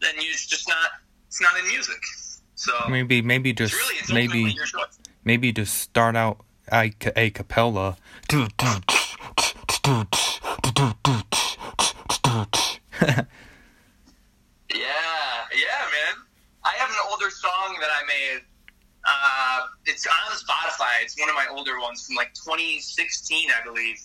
then 0.00 0.16
you 0.16 0.30
it's 0.30 0.46
just 0.46 0.68
not. 0.68 0.90
It's 1.34 1.40
not 1.40 1.58
in 1.58 1.66
music. 1.66 2.00
So 2.54 2.72
Maybe 2.88 3.20
maybe 3.20 3.50
it's 3.50 3.58
just 3.58 3.74
really 3.74 3.96
it's 3.98 4.12
maybe 4.12 4.56
maybe 5.24 5.50
just 5.50 5.74
start 5.74 6.14
out 6.14 6.44
a, 6.70 6.92
a 7.16 7.30
cappella. 7.30 7.96
Yeah, 8.30 8.46
yeah, 14.70 15.82
man. 15.90 16.22
I 16.62 16.70
have 16.78 16.88
an 16.88 16.96
older 17.10 17.30
song 17.30 17.78
that 17.80 17.90
I 17.90 18.06
made. 18.06 18.42
Uh, 19.04 19.66
it's 19.86 20.06
on 20.06 20.36
Spotify. 20.36 21.02
It's 21.02 21.18
one 21.18 21.28
of 21.28 21.34
my 21.34 21.46
older 21.50 21.80
ones 21.80 22.06
from 22.06 22.14
like 22.14 22.32
2016, 22.34 23.50
I 23.50 23.64
believe. 23.64 23.98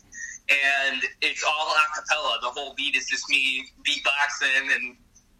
And 0.49 1.03
it's 1.21 1.43
all 1.43 1.73
a 1.73 2.01
cappella. 2.01 2.39
The 2.41 2.49
whole 2.49 2.73
beat 2.73 2.95
is 2.95 3.05
just 3.05 3.29
me 3.29 3.65
beatboxing 3.85 4.75
and 4.75 4.97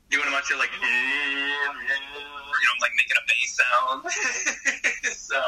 doing 0.10 0.28
a 0.28 0.32
bunch 0.32 0.52
of 0.52 0.58
like, 0.58 0.70
you 0.82 0.88
know, 2.66 2.74
like 2.82 2.92
making 2.98 3.18
a 3.18 3.26
bass 3.28 3.58
sound. 3.58 4.04
so. 5.16 5.42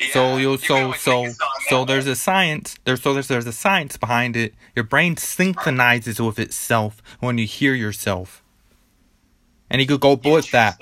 yeah, 0.00 0.06
so 0.12 0.36
you 0.36 0.56
so 0.58 0.92
so 0.92 1.22
make 1.22 1.30
a 1.30 1.34
song 1.34 1.50
so 1.68 1.84
there's 1.84 2.06
a 2.06 2.16
science 2.16 2.76
there's 2.84 3.02
so 3.02 3.14
there's 3.14 3.28
there's 3.28 3.46
a 3.46 3.52
science 3.52 3.96
behind 3.96 4.36
it. 4.36 4.54
Your 4.74 4.84
brain 4.84 5.16
synchronizes 5.16 6.20
with 6.20 6.38
itself 6.38 7.02
when 7.20 7.38
you 7.38 7.46
hear 7.46 7.74
yourself. 7.74 8.42
And 9.70 9.80
you 9.80 9.86
could 9.86 10.00
go 10.00 10.14
with 10.22 10.50
that. 10.52 10.78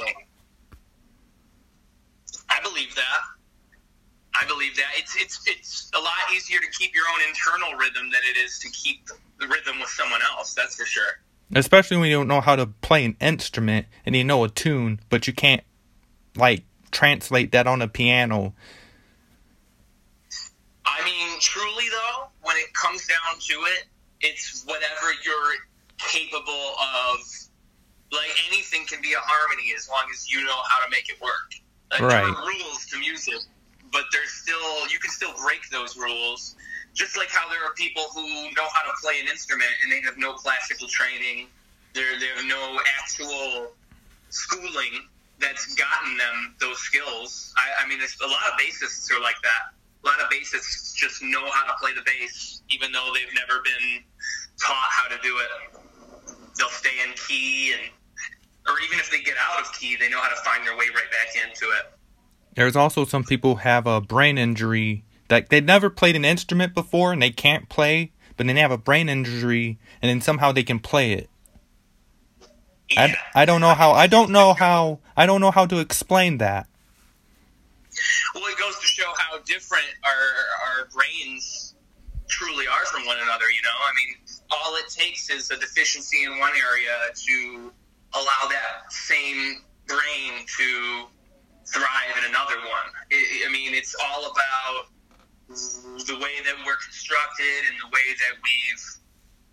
I 2.51 2.61
believe 2.63 2.95
that. 2.95 3.21
I 4.35 4.47
believe 4.47 4.77
that 4.77 4.89
it's 4.97 5.15
it's 5.17 5.41
it's 5.47 5.91
a 5.95 6.01
lot 6.01 6.13
easier 6.35 6.59
to 6.59 6.71
keep 6.79 6.95
your 6.95 7.05
own 7.15 7.21
internal 7.29 7.79
rhythm 7.79 8.11
than 8.11 8.21
it 8.31 8.39
is 8.39 8.59
to 8.61 8.69
keep 8.71 9.07
the 9.39 9.47
rhythm 9.47 9.79
with 9.81 9.89
someone 9.89 10.21
else. 10.37 10.55
That's 10.55 10.77
for 10.77 10.85
sure. 10.85 11.21
Especially 11.55 11.97
when 11.99 12.09
you 12.09 12.17
don't 12.17 12.29
know 12.29 12.41
how 12.41 12.57
to 12.57 12.67
play 12.67 13.05
an 13.05 13.17
instrument 13.21 13.87
and 14.07 14.17
you 14.17 14.25
know 14.25 14.43
a 14.45 14.49
tune, 14.49 15.01
but 15.11 15.27
you 15.27 15.33
can't 15.33 15.63
like 16.37 16.65
translate 16.91 17.53
that 17.53 17.67
on 17.67 17.83
a 17.83 17.89
piano. 17.89 18.55
I 20.85 21.05
mean, 21.05 21.39
truly 21.41 21.85
though, 21.91 22.27
when 22.43 22.57
it 22.57 22.73
comes 22.75 23.07
down 23.07 23.39
to 23.39 23.55
it, 23.55 23.85
it's 24.21 24.65
whatever 24.67 25.13
you're 25.25 25.55
capable 25.99 26.75
of. 26.79 27.19
Like 28.13 28.31
anything 28.51 28.85
can 28.87 29.01
be 29.01 29.13
a 29.15 29.21
harmony 29.21 29.73
as 29.77 29.89
long 29.89 30.05
as 30.13 30.31
you 30.31 30.45
know 30.45 30.57
how 30.69 30.85
to 30.85 30.91
make 30.91 31.09
it 31.09 31.21
work. 31.23 31.53
Like, 31.91 32.01
There 32.01 32.09
Right. 32.09 32.25
are 32.25 32.47
rules 32.47 32.87
to 32.91 32.99
music, 32.99 33.41
but 33.91 34.05
there's 34.13 34.31
still 34.33 34.89
you 34.89 34.99
can 34.99 35.11
still 35.11 35.33
break 35.43 35.69
those 35.71 35.97
rules. 35.97 36.57
Just 36.95 37.17
like 37.17 37.31
how 37.31 37.49
there 37.49 37.65
are 37.65 37.73
people 37.75 38.05
who 38.15 38.23
know 38.53 38.69
how 38.73 38.83
to 38.85 38.93
play 39.03 39.21
an 39.21 39.29
instrument 39.29 39.71
and 39.83 39.93
they 39.93 40.01
have 40.03 40.19
no 40.19 40.35
classical 40.35 40.89
training, 40.89 41.49
they 41.95 42.03
they 42.21 42.27
have 42.37 42.45
no 42.45 42.79
actual 43.01 43.73
schooling 44.29 45.09
that's 45.41 45.75
gotten 45.75 46.17
them 46.17 46.55
those 46.61 46.79
skills. 46.79 47.53
I, 47.57 47.85
I 47.85 47.89
mean, 47.89 47.99
a 47.99 48.27
lot 48.27 48.53
of 48.53 48.59
bassists 48.59 49.11
are 49.11 49.21
like 49.21 49.41
that. 49.43 49.75
A 50.05 50.07
lot 50.07 50.21
of 50.21 50.29
bassists 50.31 50.95
just 50.95 51.23
know 51.23 51.49
how 51.51 51.67
to 51.67 51.75
play 51.81 51.93
the 51.95 52.03
bass, 52.05 52.63
even 52.71 52.93
though 52.93 53.11
they've 53.15 53.35
never 53.35 53.63
been 53.63 54.03
taught 54.61 54.91
how 54.91 55.09
to 55.09 55.21
do 55.23 55.39
it. 55.39 55.81
They'll 56.59 56.69
stay 56.69 57.03
in 57.07 57.13
key, 57.15 57.73
and 57.73 57.91
or 58.69 58.75
even 58.85 58.99
if 58.99 59.11
they 59.11 59.21
get 59.21 59.37
out 59.41 59.61
of 59.61 59.73
key, 59.73 59.97
they 59.97 60.09
know 60.09 60.21
how 60.21 60.29
to 60.29 60.43
find 60.43 60.67
their 60.67 60.77
way 60.77 60.87
right 60.95 61.11
back 61.11 61.45
into 61.45 61.67
it. 61.67 61.93
There's 62.55 62.77
also 62.77 63.05
some 63.05 63.25
people 63.25 63.57
have 63.57 63.87
a 63.87 64.01
brain 64.01 64.39
injury 64.39 65.05
that 65.33 65.49
they 65.49 65.63
never 65.63 65.89
played 65.89 66.15
an 66.15 66.27
instrument 66.27 66.75
before 66.75 67.11
and 67.11 67.23
they 67.23 67.31
can't 67.31 67.71
play, 67.71 68.13
but 68.37 68.47
then 68.47 68.55
they 68.55 68.61
have 68.61 68.71
a 68.71 68.77
brain 68.77 69.09
injury 69.09 69.79
and 70.03 70.11
then 70.11 70.21
somehow 70.21 70.53
they 70.53 70.63
can 70.63 70.79
play 70.79 71.13
it. 71.13 71.31
I, 72.95 73.07
Yeah. 73.07 73.17
I 73.35 73.47
don't 73.47 73.63
know 73.63 73.73
how 73.73 73.93
I 73.93 74.09
don't 74.09 74.31
know 74.31 74.53
how 74.53 74.99
I 75.17 75.25
don't 75.25 75.41
know 75.41 75.51
how 75.51 75.65
to 75.65 75.79
explain 75.79 76.37
that. 76.39 76.67
Well, 78.35 78.45
it 78.45 78.59
goes 78.59 78.79
to 78.79 78.87
show 78.87 79.11
how 79.17 79.39
different 79.47 79.87
our 80.05 80.27
our 80.69 80.89
brains 80.93 81.77
truly 82.29 82.67
are 82.67 82.85
from 82.85 83.07
one 83.07 83.17
another. 83.17 83.49
You 83.51 83.63
know, 83.63 83.79
I 83.89 83.93
mean, 83.97 84.17
all 84.51 84.77
it 84.77 84.91
takes 84.91 85.31
is 85.31 85.51
a 85.51 85.57
deficiency 85.57 86.25
in 86.25 86.39
one 86.41 86.53
area 86.53 86.93
to 87.15 87.73
allow 88.13 88.51
that 88.51 88.93
same 88.93 89.63
brain 89.87 90.45
to 90.59 91.07
thrive 91.65 92.19
in 92.19 92.29
another 92.29 92.59
one. 92.59 92.89
I 93.11 93.47
I 93.49 93.51
mean, 93.51 93.73
it's 93.73 93.97
all 94.05 94.31
about 94.31 94.93
the 95.49 96.15
way 96.21 96.35
that 96.45 96.55
we're 96.67 96.77
constructed 96.77 97.63
and 97.71 97.77
the 97.81 97.87
way 97.93 98.07
that 98.19 98.35
we've 98.43 98.85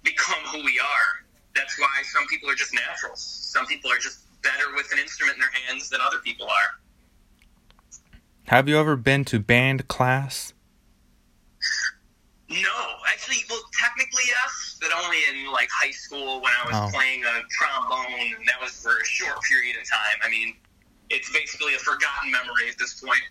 become 0.03 0.39
who 0.51 0.63
we 0.63 0.79
are. 0.79 1.25
That's 1.55 1.77
why 1.79 2.03
some 2.13 2.25
people 2.27 2.49
are 2.49 2.55
just 2.55 2.73
naturals. 2.73 3.21
Some 3.21 3.65
people 3.65 3.91
are 3.91 3.97
just 3.97 4.19
better 4.41 4.73
with 4.75 4.91
an 4.93 4.99
instrument 4.99 5.35
in 5.35 5.41
their 5.41 5.51
hands 5.67 5.89
than 5.89 5.99
other 6.01 6.19
people 6.19 6.45
are. 6.45 6.79
Have 8.47 8.67
you 8.69 8.77
ever 8.79 8.95
been 8.95 9.25
to 9.25 9.39
band 9.39 9.87
class? 9.87 10.53
No, 12.49 12.57
actually, 13.07 13.37
well, 13.49 13.61
technically 13.79 14.23
yes, 14.25 14.77
but 14.81 14.89
only 15.03 15.17
in 15.31 15.51
like 15.51 15.69
high 15.71 15.91
school 15.91 16.41
when 16.41 16.51
I 16.63 16.65
was 16.65 16.75
Oh. 16.75 16.97
playing 16.97 17.23
a 17.23 17.43
trombone, 17.51 18.35
and 18.37 18.47
that 18.47 18.59
was 18.59 18.81
for 18.81 18.97
a 18.97 19.05
short 19.05 19.39
period 19.43 19.75
of 19.79 19.87
time. 19.87 20.17
I 20.23 20.29
mean, 20.29 20.55
it's 21.11 21.31
basically 21.31 21.75
a 21.75 21.79
forgotten 21.79 22.31
memory 22.31 22.69
at 22.69 22.77
this 22.79 22.99
point. 23.01 23.21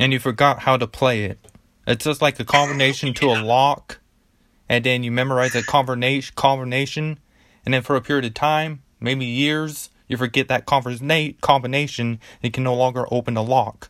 and 0.00 0.12
you 0.12 0.20
forgot 0.20 0.60
how 0.62 0.76
to 0.76 0.86
play 0.86 1.24
it. 1.24 1.44
It's 1.88 2.04
just 2.04 2.20
like 2.20 2.38
a 2.38 2.44
combination 2.44 3.14
to 3.14 3.30
a 3.30 3.40
lock, 3.40 3.98
and 4.68 4.84
then 4.84 5.02
you 5.02 5.10
memorize 5.10 5.54
a 5.54 5.62
combination, 5.62 6.34
combination, 6.36 7.18
and 7.64 7.72
then 7.72 7.80
for 7.80 7.96
a 7.96 8.02
period 8.02 8.26
of 8.26 8.34
time, 8.34 8.82
maybe 9.00 9.24
years, 9.24 9.88
you 10.06 10.18
forget 10.18 10.48
that 10.48 10.66
combina- 10.66 11.40
combination, 11.40 12.06
and 12.06 12.42
you 12.42 12.50
can 12.50 12.62
no 12.62 12.74
longer 12.74 13.06
open 13.10 13.32
the 13.32 13.42
lock. 13.42 13.88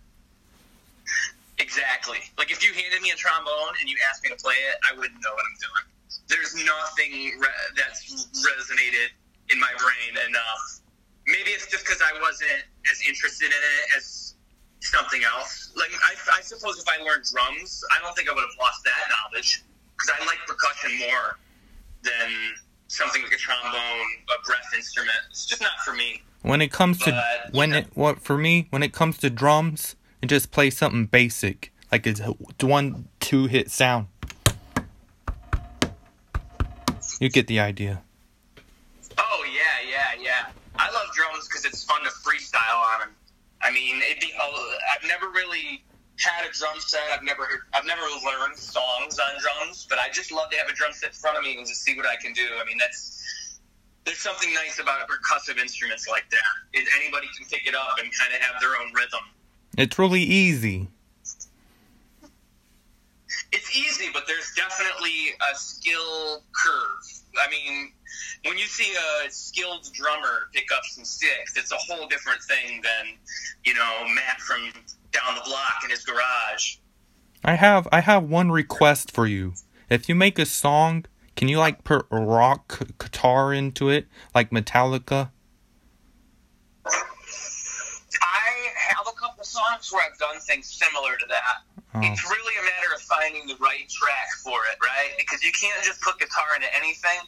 Exactly. 1.58 2.18
Like 2.38 2.52
if 2.52 2.62
you 2.62 2.72
handed 2.72 3.02
me 3.02 3.10
a 3.10 3.16
trombone 3.16 3.74
and 3.80 3.90
you 3.90 3.96
asked 4.08 4.22
me 4.22 4.30
to 4.30 4.36
play 4.36 4.54
it, 4.54 4.78
I 4.88 4.96
wouldn't 4.96 5.18
know 5.18 5.34
what 5.34 5.42
I'm 5.42 5.58
doing. 5.58 5.86
There's 6.28 6.54
nothing 6.54 7.40
re- 7.40 7.48
that's 7.74 8.30
resonated 8.46 9.10
in 9.50 9.58
my 9.58 9.72
brain 9.76 10.24
enough. 10.28 10.80
Maybe 11.26 11.50
it's 11.50 11.66
just 11.66 11.84
because 11.84 12.00
I 12.00 12.16
wasn't 12.20 12.62
as 12.92 13.02
interested 13.08 13.46
in 13.46 13.50
it 13.50 13.96
as 13.96 14.27
something 14.80 15.20
else. 15.36 15.72
Like 15.76 15.90
I, 15.92 16.38
I 16.38 16.40
suppose 16.40 16.78
if 16.78 16.88
I 16.88 17.02
learned 17.02 17.24
drums, 17.32 17.84
I 17.96 18.02
don't 18.02 18.14
think 18.16 18.28
I 18.28 18.34
would 18.34 18.40
have 18.40 18.58
lost 18.60 18.84
that 18.84 18.92
knowledge 19.10 19.64
because 19.96 20.20
I 20.20 20.26
like 20.26 20.38
percussion 20.46 20.98
more 20.98 21.38
than 22.02 22.30
something 22.88 23.22
like 23.22 23.32
a 23.32 23.36
trombone, 23.36 24.06
a 24.28 24.46
breath 24.46 24.70
instrument. 24.74 25.18
It's 25.30 25.46
just 25.46 25.60
not 25.60 25.78
for 25.84 25.92
me. 25.94 26.22
When 26.42 26.60
it 26.60 26.70
comes 26.70 26.98
to 27.00 27.24
when 27.52 27.70
yeah. 27.70 27.78
it 27.78 27.86
what 27.94 28.20
for 28.20 28.38
me 28.38 28.66
when 28.70 28.82
it 28.82 28.92
comes 28.92 29.18
to 29.18 29.30
drums, 29.30 29.96
it 30.22 30.26
just 30.26 30.50
play 30.50 30.70
something 30.70 31.06
basic 31.06 31.72
like 31.90 32.06
it's 32.06 32.20
a 32.20 32.34
one 32.64 33.08
two 33.20 33.46
hit 33.46 33.70
sound. 33.70 34.06
You 37.20 37.28
get 37.28 37.46
the 37.46 37.58
idea. 37.58 38.02
Oh 39.16 39.44
yeah, 39.52 39.90
yeah, 39.90 40.22
yeah. 40.22 40.46
I 40.76 40.90
love 40.92 41.12
drums 41.14 41.48
because 41.48 41.64
it's 41.64 41.82
fun 41.82 42.02
to 42.04 42.10
freestyle 42.10 42.94
on 42.94 43.00
them. 43.00 43.08
I 43.68 43.70
mean, 43.70 44.00
it'd 44.08 44.20
be. 44.20 44.32
oh, 44.40 44.76
I've 44.96 45.06
never 45.06 45.28
really 45.28 45.84
had 46.18 46.48
a 46.48 46.52
drum 46.52 46.80
set. 46.80 47.02
I've 47.12 47.22
never. 47.22 47.46
I've 47.74 47.84
never 47.84 48.02
learned 48.24 48.56
songs 48.56 49.18
on 49.18 49.40
drums, 49.40 49.86
but 49.88 49.98
I 49.98 50.08
just 50.10 50.32
love 50.32 50.50
to 50.50 50.56
have 50.56 50.68
a 50.68 50.72
drum 50.72 50.92
set 50.92 51.10
in 51.10 51.14
front 51.14 51.36
of 51.36 51.44
me 51.44 51.58
and 51.58 51.66
just 51.66 51.82
see 51.82 51.94
what 51.94 52.06
I 52.06 52.16
can 52.16 52.32
do. 52.32 52.46
I 52.60 52.64
mean, 52.64 52.78
that's 52.78 53.60
there's 54.06 54.18
something 54.18 54.54
nice 54.54 54.78
about 54.78 55.06
percussive 55.06 55.58
instruments 55.58 56.08
like 56.08 56.30
that. 56.30 56.38
It, 56.72 56.88
anybody 56.98 57.26
can 57.36 57.46
pick 57.46 57.66
it 57.66 57.74
up 57.74 57.98
and 58.02 58.10
kind 58.18 58.32
of 58.34 58.40
have 58.40 58.58
their 58.58 58.70
own 58.70 58.92
rhythm. 58.94 59.20
It's 59.76 59.98
really 59.98 60.22
easy. 60.22 60.88
It's 63.52 63.76
easy, 63.76 64.06
but 64.14 64.26
there's 64.26 64.50
definitely 64.56 65.34
a 65.52 65.54
skill 65.54 66.42
curve. 66.52 67.17
I 67.40 67.50
mean, 67.50 67.92
when 68.44 68.58
you 68.58 68.66
see 68.66 68.92
a 68.94 69.30
skilled 69.30 69.88
drummer 69.92 70.48
pick 70.52 70.66
up 70.74 70.82
some 70.84 71.04
sticks, 71.04 71.56
it's 71.56 71.72
a 71.72 71.76
whole 71.76 72.06
different 72.08 72.42
thing 72.42 72.82
than, 72.82 73.14
you 73.64 73.74
know, 73.74 74.04
Matt 74.14 74.40
from 74.40 74.60
down 75.12 75.34
the 75.34 75.42
block 75.44 75.80
in 75.84 75.90
his 75.90 76.04
garage. 76.04 76.76
I 77.44 77.54
have 77.54 77.86
I 77.92 78.00
have 78.00 78.24
one 78.24 78.50
request 78.50 79.12
for 79.12 79.26
you. 79.26 79.54
If 79.88 80.08
you 80.08 80.14
make 80.14 80.38
a 80.38 80.46
song, 80.46 81.06
can 81.36 81.48
you 81.48 81.58
like 81.58 81.84
put 81.84 82.06
rock 82.10 82.80
guitar 82.98 83.52
into 83.52 83.88
it, 83.88 84.06
like 84.34 84.50
Metallica? 84.50 85.30
I 86.84 88.50
have 88.76 89.06
a 89.06 89.12
couple 89.18 89.44
songs 89.44 89.92
where 89.92 90.04
I've 90.04 90.18
done 90.18 90.40
things 90.40 90.66
similar 90.66 91.16
to 91.16 91.26
that. 91.28 91.77
Oh. 92.02 92.12
It's 92.12 92.24
really 92.30 92.54
a 92.60 92.62
matter 92.64 92.94
of 92.94 93.00
finding 93.02 93.46
the 93.46 93.56
right 93.56 93.88
track 93.88 94.28
for 94.42 94.58
it, 94.72 94.78
right? 94.82 95.10
Because 95.18 95.42
you 95.42 95.52
can't 95.52 95.82
just 95.84 96.00
put 96.00 96.18
guitar 96.18 96.54
into 96.54 96.68
anything. 96.76 97.18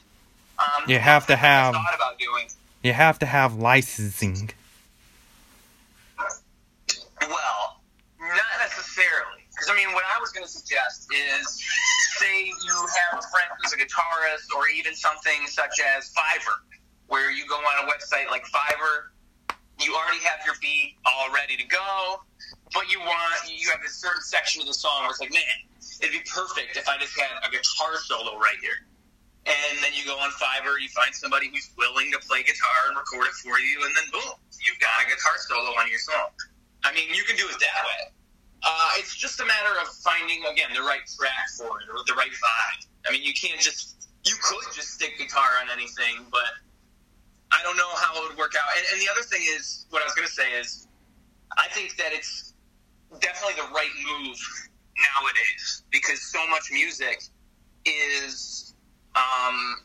Um, 0.59 0.85
You 0.89 0.99
have 0.99 1.27
to 1.29 1.37
have- 1.37 1.75
thought 1.75 1.95
about 1.95 2.19
doing. 2.19 2.49
You 2.83 2.93
have 2.93 3.19
to 3.21 3.27
have 3.27 3.55
licensing. 3.55 4.51
Well, 7.21 7.81
not 8.19 8.55
necessarily. 8.61 9.45
Because, 9.51 9.69
I 9.71 9.77
mean, 9.77 9.93
what 9.93 10.05
I 10.17 10.19
was 10.21 10.31
going 10.31 10.45
to 10.45 10.51
suggest 10.51 11.09
is 11.13 11.63
say 12.19 12.47
you 12.47 12.75
have 13.11 13.19
a 13.19 13.23
friend 13.29 13.49
who's 13.61 13.73
a 13.73 13.77
guitarist 13.77 14.55
or 14.57 14.69
even 14.69 14.95
something 14.95 15.47
such 15.47 15.81
as 15.97 16.11
Fiverr, 16.11 16.65
where 17.09 17.31
you 17.31 17.47
go 17.47 17.57
on 17.57 17.89
a 17.89 17.91
website 17.91 18.31
like 18.31 18.45
Fiverr, 18.47 19.09
you 19.81 19.95
already 19.97 20.21
have 20.25 20.41
your 20.45 20.55
beat 20.61 20.97
all 21.07 21.33
ready 21.33 21.57
to 21.57 21.65
go, 21.67 22.21
but 22.73 22.91
you 22.91 23.01
want, 23.01 23.35
you 23.49 23.69
have 23.71 23.81
a 23.83 23.91
certain 23.91 24.23
section 24.23 24.63
of 24.63 24.69
the 24.69 24.75
song 24.75 25.03
where 25.03 25.11
it's 25.11 25.21
like, 25.21 25.33
man, 25.33 25.57
it'd 26.01 26.13
be 26.13 26.23
perfect 26.31 26.77
if 26.77 26.89
I 26.89 26.99
just 26.99 27.19
had 27.19 27.35
a 27.43 27.51
guitar 27.51 27.99
solo 28.07 28.39
right 28.39 28.59
here. 28.63 28.87
And 29.49 29.81
then 29.83 29.97
you 29.97 30.05
go 30.05 30.21
on 30.21 30.31
Fiverr, 30.37 30.77
you 30.79 30.89
find 30.93 31.15
somebody 31.17 31.49
who's 31.49 31.73
willing 31.79 32.13
to 32.13 32.21
play 32.29 32.45
guitar 32.45 32.93
and 32.93 32.97
record 32.97 33.27
it 33.27 33.37
for 33.41 33.57
you, 33.59 33.83
and 33.83 33.93
then 33.97 34.07
boom, 34.13 34.37
you've 34.61 34.79
got 34.79 35.01
a 35.01 35.09
guitar 35.09 35.35
solo 35.49 35.73
on 35.81 35.89
your 35.89 35.99
song. 35.99 36.29
I 36.85 36.93
mean, 36.93 37.09
you 37.13 37.25
can 37.25 37.37
do 37.37 37.49
it 37.49 37.57
that 37.57 37.81
way. 37.83 38.01
Uh, 38.61 38.91
it's 39.01 39.17
just 39.17 39.41
a 39.41 39.47
matter 39.47 39.81
of 39.81 39.89
finding 40.05 40.45
again 40.53 40.69
the 40.77 40.85
right 40.85 41.01
track 41.17 41.49
for 41.57 41.81
it 41.81 41.89
or 41.89 42.05
the 42.05 42.13
right 42.13 42.31
vibe. 42.31 42.81
I 43.09 43.13
mean, 43.13 43.25
you 43.25 43.33
can't 43.33 43.61
just 43.61 44.11
you 44.25 44.37
could 44.43 44.69
just 44.75 45.01
stick 45.01 45.17
guitar 45.17 45.57
on 45.65 45.73
anything, 45.73 46.29
but 46.31 46.61
I 47.53 47.63
don't 47.63 47.77
know 47.77 47.89
how 47.97 48.23
it 48.23 48.29
would 48.29 48.39
work 48.39 48.53
out. 48.55 48.69
And, 48.77 48.85
and 48.93 49.01
the 49.01 49.11
other 49.11 49.23
thing 49.23 49.41
is, 49.57 49.87
what 49.89 50.03
I 50.03 50.05
was 50.05 50.15
going 50.15 50.29
to 50.29 50.33
say 50.33 50.53
is, 50.61 50.87
I 51.57 51.69
think 51.73 51.97
that 51.97 52.13
it's 52.13 52.50
definitely 53.19 53.57
the 53.57 53.73
right 53.75 53.91
move 54.07 54.39
nowadays 55.17 55.83
because 55.91 56.23
so 56.23 56.47
much 56.49 56.71
music 56.71 57.23
is, 57.85 58.75
um, 59.17 59.77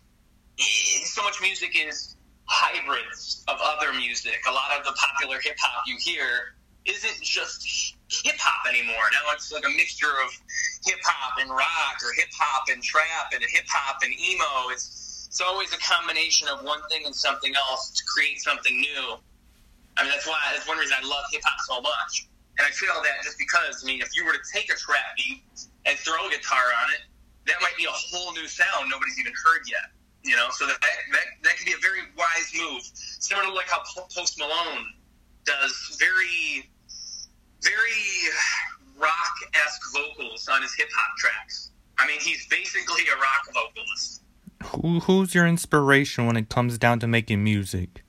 so 1.05 1.24
much 1.24 1.41
music 1.41 1.75
is 1.75 2.15
hybrids 2.46 3.44
of 3.48 3.58
other 3.62 3.94
music. 3.94 4.38
A 4.48 4.51
lot 4.51 4.77
of 4.77 4.86
the 4.86 4.94
popular 4.94 5.39
hip 5.41 5.55
hop 5.60 5.84
you 5.88 5.98
hear 6.00 6.55
isn't 6.86 7.22
just 7.22 7.96
hip 8.10 8.36
hop 8.38 8.70
anymore. 8.70 9.10
Now 9.12 9.34
it's 9.34 9.51
like 9.51 9.65
a 9.65 9.75
mixture 9.75 10.13
of 10.24 10.32
hip 10.86 11.00
hop 11.03 11.41
and 11.41 11.50
rock, 11.50 11.98
or 12.03 12.13
hip 12.15 12.29
hop 12.38 12.65
and 12.70 12.82
trap, 12.84 13.34
and 13.34 13.41
hip 13.41 13.65
hop 13.67 13.98
and 14.03 14.13
emo. 14.13 14.70
It's 14.72 15.27
it's 15.27 15.41
always 15.41 15.74
a 15.74 15.79
combination 15.79 16.48
of 16.48 16.63
one 16.63 16.79
thing 16.89 17.05
and 17.05 17.13
something 17.13 17.53
else 17.55 17.91
to 17.91 18.03
create 18.05 18.39
something 18.39 18.79
new. 18.79 19.17
I 19.98 20.03
mean, 20.03 20.12
that's 20.12 20.27
why 20.27 20.38
that's 20.53 20.67
one 20.67 20.77
reason 20.77 20.96
I 21.01 21.05
love 21.05 21.25
hip 21.32 21.41
hop 21.44 21.60
so 21.67 21.82
much. 21.82 22.27
And 22.58 22.66
I 22.66 22.72
feel 22.72 22.96
that 23.04 23.24
just 23.24 23.38
because, 23.38 23.84
I 23.84 23.86
mean, 23.86 24.01
if 24.01 24.16
you 24.16 24.25
were 24.25 24.32
to 24.32 24.44
take 24.53 24.72
a 24.72 24.75
trap 24.75 25.16
beat 25.18 25.44
and 25.86 25.98
throw 26.00 26.27
a 26.27 26.32
guitar 26.32 26.72
on 26.84 26.88
it, 26.96 27.03
that 27.48 27.58
might 27.62 27.75
be 27.77 27.86
a 27.86 27.92
whole 27.92 28.34
new 28.34 28.48
sound 28.48 28.90
nobody's 28.90 29.20
even 29.20 29.34
heard 29.44 29.62
yet. 29.70 29.92
You 30.24 30.36
know, 30.36 30.48
so 30.51 30.66
that 30.66 30.82
that, 30.82 30.98
that, 31.12 31.25
that 31.44 31.58
could 31.58 31.66
be 31.66 31.74
a 31.74 31.82
very 31.82 32.01
wise 32.18 32.50
move. 32.58 32.82
Similar 33.20 33.46
to 33.48 33.53
like 33.53 33.70
how 33.70 33.84
Post 34.16 34.40
Malone 34.40 34.88
does 35.46 35.98
very, 36.00 36.70
very 37.62 38.32
rock 38.98 39.36
esque 39.53 39.94
vocals 39.94 40.48
on 40.48 40.64
his 40.64 40.74
hip 40.75 40.88
hop 40.96 41.18
tracks. 41.18 41.72
I 42.00 42.08
mean, 42.08 42.20
he's 42.20 42.48
basically 42.48 43.03
a 43.14 43.16
rock 43.18 43.46
vocalist. 43.53 44.24
Who 44.64 45.00
who's 45.01 45.36
your 45.36 45.46
inspiration 45.46 46.25
when 46.25 46.38
it 46.38 46.50
comes 46.50 46.77
down 46.77 47.00
to 47.01 47.08
making 47.08 47.44
music? 47.44 48.04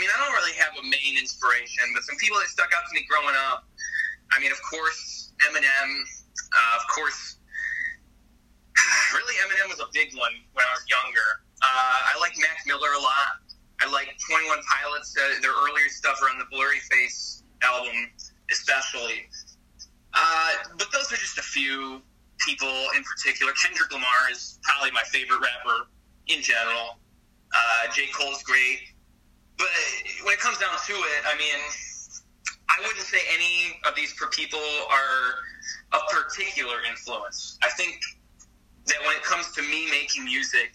I 0.00 0.08
mean, 0.08 0.16
I 0.16 0.24
don't 0.24 0.32
really 0.32 0.56
have 0.56 0.72
a 0.80 0.84
main 0.88 1.20
inspiration, 1.20 1.84
but 1.92 2.00
some 2.08 2.16
people 2.16 2.40
that 2.40 2.48
stuck 2.48 2.72
out 2.72 2.88
to 2.88 2.92
me 2.96 3.04
growing 3.04 3.36
up. 3.52 3.68
I 4.32 4.40
mean, 4.40 4.48
of 4.48 4.56
course, 4.64 5.36
Eminem. 5.44 6.08
Uh, 6.56 6.74
of 6.80 6.88
course, 6.88 7.36
really, 9.12 9.36
Eminem 9.44 9.68
was 9.68 9.76
a 9.76 9.92
big 9.92 10.16
one 10.16 10.32
when 10.56 10.64
I 10.64 10.72
was 10.72 10.88
younger. 10.88 11.44
Uh, 11.60 12.16
I 12.16 12.16
like 12.16 12.32
Mac 12.40 12.64
Miller 12.64 12.96
a 12.96 13.02
lot. 13.04 13.44
I 13.84 13.92
like 13.92 14.08
Twenty 14.24 14.48
One 14.48 14.64
Pilots. 14.72 15.12
Uh, 15.12 15.36
their 15.44 15.52
earlier 15.52 15.92
stuff 15.92 16.16
around 16.24 16.40
the 16.40 16.48
Blurryface 16.48 17.44
album, 17.60 18.08
especially. 18.48 19.28
Uh, 20.16 20.80
but 20.80 20.88
those 20.96 21.12
are 21.12 21.20
just 21.20 21.36
a 21.36 21.44
few 21.44 22.00
people 22.40 22.72
in 22.96 23.04
particular. 23.04 23.52
Kendrick 23.52 23.92
Lamar 23.92 24.32
is 24.32 24.56
probably 24.64 24.96
my 24.96 25.04
favorite 25.12 25.44
rapper 25.44 25.92
in 26.32 26.40
general. 26.40 26.96
Uh, 27.52 27.92
J. 27.92 28.08
Cole's 28.16 28.42
great. 28.48 28.89
But 29.60 30.24
when 30.24 30.32
it 30.32 30.40
comes 30.40 30.56
down 30.56 30.72
to 30.72 30.94
it, 30.96 31.22
I 31.28 31.36
mean, 31.36 31.60
I 32.72 32.80
wouldn't 32.80 33.04
say 33.04 33.20
any 33.28 33.76
of 33.84 33.94
these 33.94 34.14
people 34.32 34.64
are 34.88 35.44
of 35.92 36.00
particular 36.08 36.76
influence. 36.88 37.58
I 37.62 37.68
think 37.76 38.00
that 38.86 38.96
when 39.04 39.16
it 39.16 39.22
comes 39.22 39.52
to 39.52 39.62
me 39.62 39.90
making 39.90 40.24
music, 40.24 40.72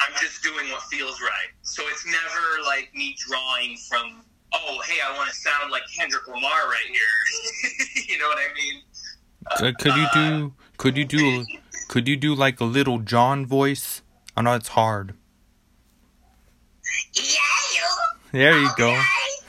I'm 0.00 0.12
just 0.20 0.42
doing 0.42 0.68
what 0.70 0.82
feels 0.84 1.20
right. 1.20 1.50
So 1.62 1.82
it's 1.88 2.04
never 2.04 2.64
like 2.66 2.90
me 2.94 3.16
drawing 3.26 3.76
from, 3.88 4.22
oh, 4.54 4.80
hey, 4.86 4.98
I 5.00 5.16
want 5.16 5.30
to 5.30 5.36
sound 5.36 5.70
like 5.70 5.82
Kendrick 5.96 6.26
Lamar 6.26 6.42
right 6.42 6.90
here. 6.92 8.04
you 8.08 8.18
know 8.18 8.28
what 8.28 8.38
I 8.38 8.52
mean? 8.54 8.82
Could, 9.56 9.78
could 9.78 9.96
you 9.96 10.06
do 10.12 10.54
could 10.76 10.96
you 10.96 11.04
do 11.04 11.46
could 11.88 12.06
you 12.06 12.16
do 12.16 12.34
like 12.34 12.60
a 12.60 12.64
Lil 12.64 12.98
Jon 12.98 13.46
voice? 13.46 14.02
I 14.36 14.42
know 14.42 14.54
it's 14.54 14.68
hard. 14.68 15.14
Yeah, 17.14 17.39
There 18.32 18.58
you 18.58 18.70
go. 18.76 19.00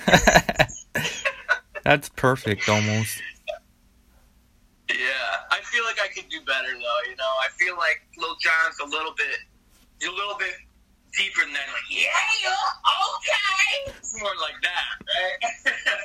That's 1.84 2.10
perfect 2.10 2.68
almost. 2.70 3.22
Yeah, 4.90 4.96
I 5.52 5.60
feel 5.64 5.84
like 5.86 5.98
I 6.04 6.08
could 6.14 6.30
do 6.30 6.40
better 6.42 6.68
though. 6.74 7.10
You 7.10 7.16
know, 7.16 7.24
I 7.44 7.50
feel 7.58 7.76
like 7.78 8.02
Lil 8.18 8.36
Jon's 8.42 8.80
a 8.84 8.86
little 8.86 9.14
bit, 9.18 10.08
a 10.08 10.12
little 10.12 10.36
bit 10.38 10.54
deeper 11.18 11.42
than 11.42 11.54
that. 11.54 11.66
Like, 11.68 11.84
yeah, 11.90 12.08
okay, 13.16 13.98
It's 13.98 14.20
more 14.22 14.32
like 14.42 14.56
that, 14.64 15.74
right? 15.86 15.96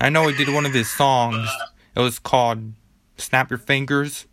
I 0.00 0.08
know 0.10 0.26
he 0.28 0.34
did 0.36 0.52
one 0.52 0.66
of 0.66 0.72
his 0.74 0.90
songs. 0.90 1.48
It 1.96 2.00
was 2.00 2.18
called 2.18 2.72
Snap 3.16 3.50
Your 3.50 3.58
Fingers, 3.58 4.26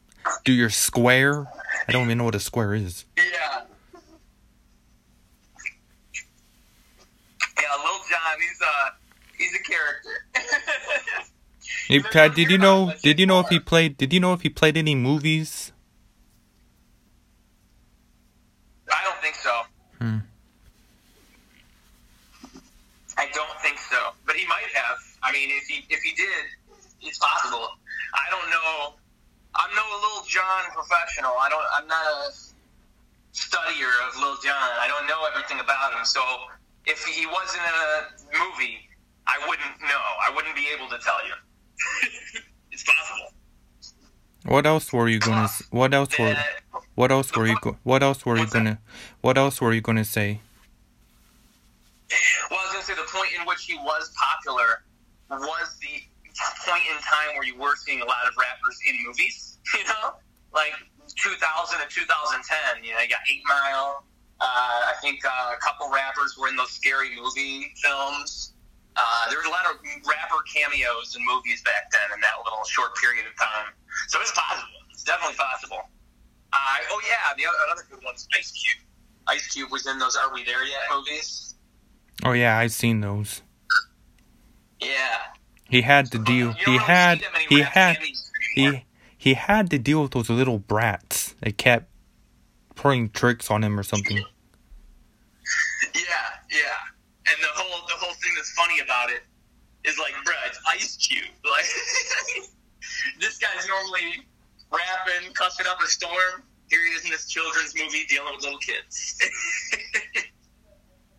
Do 0.43 0.51
Your 0.53 0.69
Square. 0.69 1.47
I 1.87 1.91
don't 1.91 2.05
even 2.05 2.17
know 2.17 2.23
what 2.25 2.35
a 2.35 2.39
square 2.39 2.73
is. 2.73 3.05
yeah. 3.17 3.61
Jon, 8.11 8.35
he's 8.43 8.59
uh, 8.59 8.89
he's 9.37 9.55
a 9.55 9.63
character. 9.63 10.15
Did 12.35 12.51
you 12.51 12.57
know 12.57 12.93
did 13.01 13.19
you 13.19 13.25
know 13.25 13.39
if 13.39 13.47
he 13.47 13.59
played 13.59 13.97
did 13.97 14.11
you 14.11 14.19
know 14.19 14.33
if 14.33 14.41
he 14.41 14.49
played 14.49 14.75
any 14.75 14.95
movies? 14.95 15.71
I 18.91 19.03
don't 19.07 19.19
think 19.23 19.35
so. 19.35 19.53
Hmm. 19.99 20.19
I 23.17 23.27
don't 23.33 23.59
think 23.61 23.79
so, 23.79 24.11
but 24.25 24.35
he 24.35 24.45
might 24.47 24.67
have. 24.73 24.97
I 25.23 25.31
mean, 25.31 25.49
if 25.51 25.63
he 25.67 25.85
if 25.89 26.01
he 26.01 26.11
did, 26.15 26.43
it's 27.01 27.19
possible. 27.19 27.69
I 28.13 28.29
don't 28.29 28.49
know. 28.49 28.93
I'm 29.55 29.71
no 29.75 29.83
Lil 30.03 30.25
Jon 30.27 30.63
professional. 30.73 31.31
I 31.39 31.47
don't. 31.49 31.63
I'm 31.77 31.87
not 31.87 32.03
a 32.03 32.31
studier 33.33 33.93
of 34.07 34.19
Lil 34.19 34.35
Jon. 34.43 34.55
I 34.79 34.87
don't 34.87 35.07
know 35.07 35.27
everything 35.31 35.59
about 35.59 35.93
him. 35.93 36.03
So 36.03 36.21
if 36.85 37.03
he 37.05 37.25
wasn't 37.25 37.63
in 37.63 37.75
a 37.75 38.39
movie, 38.39 38.77
I 39.27 39.37
wouldn't 39.47 39.81
know. 39.81 40.03
I 40.27 40.33
wouldn't 40.35 40.55
be 40.55 40.67
able 40.75 40.89
to 40.89 40.97
tell 41.03 41.25
you. 41.27 41.33
it's 42.71 42.83
possible. 42.83 43.33
What 44.45 44.65
else 44.65 44.91
were 44.91 45.07
you 45.07 45.19
gonna 45.19 45.47
What 45.69 45.93
else 45.93 46.17
were 46.17 46.35
Uh, 46.73 46.79
What 46.95 47.11
else 47.11 47.35
were 47.35 47.45
you 47.47 47.57
What 47.83 48.01
else 48.01 48.25
were 48.25 48.37
you 48.37 48.47
gonna 48.47 48.79
What 49.21 49.37
else 49.37 49.61
were 49.61 49.73
you 49.73 49.81
gonna 49.81 50.05
say? 50.05 50.41
Well, 52.49 52.59
I 52.59 52.63
was 52.63 52.71
going 52.73 52.83
to 52.83 52.87
say 52.87 52.95
the 52.95 53.07
point 53.07 53.31
in 53.39 53.47
which 53.47 53.63
he 53.63 53.75
was 53.77 54.11
popular 54.19 54.83
was 55.29 55.79
the 55.79 56.03
point 56.67 56.83
in 56.91 56.97
time 56.99 57.35
where 57.35 57.45
you 57.47 57.55
were 57.55 57.75
seeing 57.75 58.01
a 58.01 58.05
lot 58.05 58.27
of 58.27 58.35
rappers 58.35 58.77
in 58.87 58.95
movies. 59.05 59.47
You 59.77 59.85
know, 59.85 60.15
like 60.53 60.73
2000 61.07 61.79
to 61.79 61.87
2010. 61.87 62.83
You 62.83 62.91
know, 62.91 62.99
you 62.99 63.07
got 63.07 63.19
Eight 63.31 63.41
Mile. 63.47 64.03
Uh, 64.41 64.89
I 64.89 64.93
think 65.01 65.21
uh, 65.23 65.53
a 65.53 65.59
couple 65.61 65.89
rappers 65.93 66.35
were 66.37 66.47
in 66.47 66.55
those 66.55 66.71
scary 66.71 67.13
movie 67.15 67.71
films. 67.77 68.53
Uh, 68.97 69.29
there 69.29 69.37
was 69.37 69.45
a 69.45 69.53
lot 69.53 69.69
of 69.69 69.77
rapper 70.03 70.41
cameos 70.49 71.15
in 71.15 71.23
movies 71.25 71.61
back 71.61 71.91
then 71.91 72.09
in 72.13 72.19
that 72.21 72.41
little 72.43 72.65
short 72.65 72.95
period 72.97 73.25
of 73.29 73.37
time. 73.37 73.71
So 74.07 74.19
it's 74.19 74.33
possible. 74.33 74.81
It's 74.91 75.03
definitely 75.03 75.37
possible. 75.37 75.85
Uh, 76.51 76.57
oh 76.89 77.01
yeah, 77.07 77.33
the 77.37 77.45
other, 77.45 77.57
another 77.67 77.87
good 77.89 78.03
one 78.03 78.15
is 78.15 78.27
Ice 78.37 78.51
Cube. 78.51 78.83
Ice 79.27 79.47
Cube 79.47 79.71
was 79.71 79.85
in 79.87 79.99
those 79.99 80.17
Are 80.17 80.33
We 80.33 80.43
There 80.43 80.65
Yet 80.65 80.79
movies. 80.91 81.55
Oh 82.25 82.33
yeah, 82.33 82.57
I've 82.57 82.73
seen 82.73 83.01
those. 83.01 83.41
Yeah. 84.81 85.19
He 85.69 85.81
had 85.81 86.11
to 86.11 86.19
deal. 86.19 86.51
He 86.53 86.77
had. 86.77 87.19
that 87.19 87.41
He 87.47 87.61
had. 87.61 87.97
He 88.55 88.85
he 89.17 89.35
had 89.35 89.69
to 89.69 89.77
deal 89.77 90.01
with 90.01 90.11
those 90.11 90.29
little 90.29 90.57
brats. 90.57 91.35
They 91.41 91.51
kept 91.51 91.90
playing 92.75 93.09
tricks 93.09 93.49
on 93.51 93.63
him 93.63 93.79
or 93.79 93.83
something. 93.83 94.17
Yeah, 95.93 96.01
yeah. 96.49 96.77
And 97.27 97.37
the 97.41 97.49
whole 97.53 97.85
the 97.87 97.95
whole 97.95 98.13
thing 98.13 98.31
that's 98.35 98.51
funny 98.51 98.79
about 98.79 99.09
it 99.09 99.23
is 99.83 99.97
like, 99.97 100.13
bruh, 100.23 100.47
it's 100.47 100.59
Ice 100.69 100.95
Cube. 100.97 101.25
Like 101.43 101.65
this 103.19 103.37
guy's 103.39 103.67
normally 103.67 104.25
rapping, 104.71 105.33
cussing 105.33 105.65
up 105.67 105.81
a 105.81 105.87
storm. 105.87 106.43
Here 106.69 106.79
he 106.85 106.91
is 106.93 107.03
in 107.03 107.11
this 107.11 107.27
children's 107.27 107.73
movie 107.75 108.05
dealing 108.07 108.33
with 108.33 108.43
little 108.43 108.59
kids. 108.59 109.19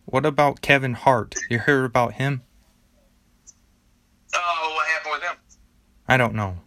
What 0.05 0.25
about 0.27 0.61
Kevin 0.61 0.93
Hart? 0.93 1.33
You 1.49 1.57
heard 1.59 1.85
about 1.85 2.13
him? 2.13 2.43
oh, 4.35 4.73
what 4.75 4.87
happened 4.87 5.13
with 5.13 5.23
him? 5.23 5.37
I 6.07 6.17
don't 6.17 6.35
know. 6.35 6.57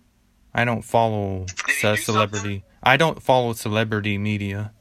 I 0.54 0.64
don't 0.64 0.82
follow 0.82 1.46
do 1.84 1.96
celebrity. 1.96 2.64
I 2.82 2.96
don't 2.96 3.22
follow 3.22 3.52
celebrity 3.52 4.18
media. 4.18 4.72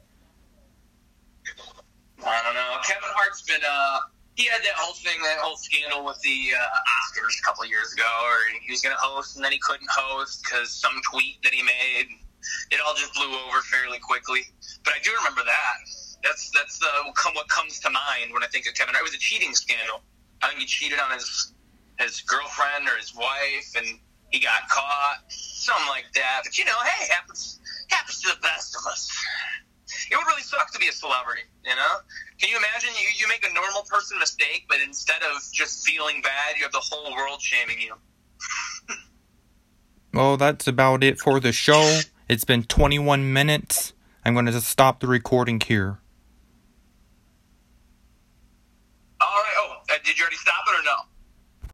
I 2.26 2.42
don't 2.42 2.54
know. 2.54 2.76
Kevin 2.84 3.08
Hart's 3.14 3.42
been 3.42 3.60
uh 3.68 3.98
he 4.36 4.44
had 4.44 4.60
that 4.60 4.76
whole 4.76 4.92
thing, 4.92 5.16
that 5.24 5.40
whole 5.40 5.56
scandal 5.56 6.04
with 6.04 6.20
the 6.20 6.52
uh, 6.52 6.60
Oscars 7.00 7.40
a 7.40 7.44
couple 7.44 7.64
of 7.64 7.70
years 7.72 7.92
ago, 7.96 8.04
or 8.04 8.36
he 8.60 8.70
was 8.70 8.84
going 8.84 8.94
to 8.94 9.00
host 9.00 9.36
and 9.36 9.44
then 9.44 9.50
he 9.50 9.58
couldn't 9.58 9.88
host 9.88 10.44
because 10.44 10.70
some 10.70 10.92
tweet 11.10 11.40
that 11.42 11.56
he 11.56 11.64
made. 11.64 12.12
It 12.70 12.78
all 12.84 12.94
just 12.94 13.16
blew 13.16 13.32
over 13.32 13.64
fairly 13.72 13.98
quickly. 13.98 14.44
But 14.84 14.92
I 14.92 15.00
do 15.02 15.10
remember 15.24 15.40
that. 15.42 15.76
That's 16.22 16.52
that's 16.52 16.78
uh, 16.84 17.10
come 17.16 17.34
what 17.34 17.48
comes 17.48 17.80
to 17.80 17.90
mind 17.90 18.32
when 18.32 18.44
I 18.44 18.46
think 18.52 18.68
of 18.68 18.74
Kevin 18.74 18.94
It 18.94 19.02
was 19.02 19.14
a 19.14 19.18
cheating 19.18 19.54
scandal. 19.54 20.04
I 20.42 20.48
think 20.48 20.60
he 20.60 20.66
cheated 20.66 21.00
on 21.00 21.16
his 21.16 21.54
his 21.98 22.20
girlfriend 22.20 22.88
or 22.88 22.96
his 23.00 23.16
wife, 23.16 23.72
and 23.76 23.98
he 24.30 24.38
got 24.38 24.68
caught, 24.68 25.24
something 25.28 25.88
like 25.88 26.12
that. 26.14 26.42
But 26.44 26.58
you 26.58 26.64
know, 26.66 26.76
hey, 26.84 27.08
happens 27.10 27.58
happens 27.88 28.20
to 28.20 28.36
the 28.36 28.40
best 28.42 28.76
of 28.76 28.84
us 28.92 29.08
it 30.10 30.16
would 30.16 30.26
really 30.26 30.42
suck 30.42 30.72
to 30.72 30.78
be 30.78 30.88
a 30.88 30.92
celebrity, 30.92 31.42
you 31.64 31.74
know? 31.74 31.94
Can 32.38 32.50
you 32.50 32.56
imagine 32.56 32.90
you, 33.00 33.08
you 33.18 33.28
make 33.28 33.48
a 33.48 33.52
normal 33.52 33.82
person 33.82 34.18
mistake, 34.18 34.66
but 34.68 34.78
instead 34.84 35.22
of 35.22 35.42
just 35.52 35.86
feeling 35.86 36.22
bad, 36.22 36.56
you 36.56 36.62
have 36.62 36.72
the 36.72 36.82
whole 36.82 37.14
world 37.14 37.40
shaming 37.40 37.80
you? 37.80 37.94
well, 40.14 40.36
that's 40.36 40.66
about 40.66 41.02
it 41.02 41.18
for 41.18 41.40
the 41.40 41.52
show. 41.52 42.00
It's 42.28 42.44
been 42.44 42.64
21 42.64 43.32
minutes. 43.32 43.92
I'm 44.24 44.34
going 44.34 44.46
to 44.46 44.60
stop 44.60 45.00
the 45.00 45.06
recording 45.06 45.60
here. 45.60 45.98
All 49.20 49.28
right. 49.28 49.54
Oh, 49.58 49.76
uh, 49.88 49.94
did 50.04 50.18
you 50.18 50.22
already 50.24 50.36
stop 50.36 50.64
it 50.68 50.80
or 50.80 50.84
no? 50.84 51.15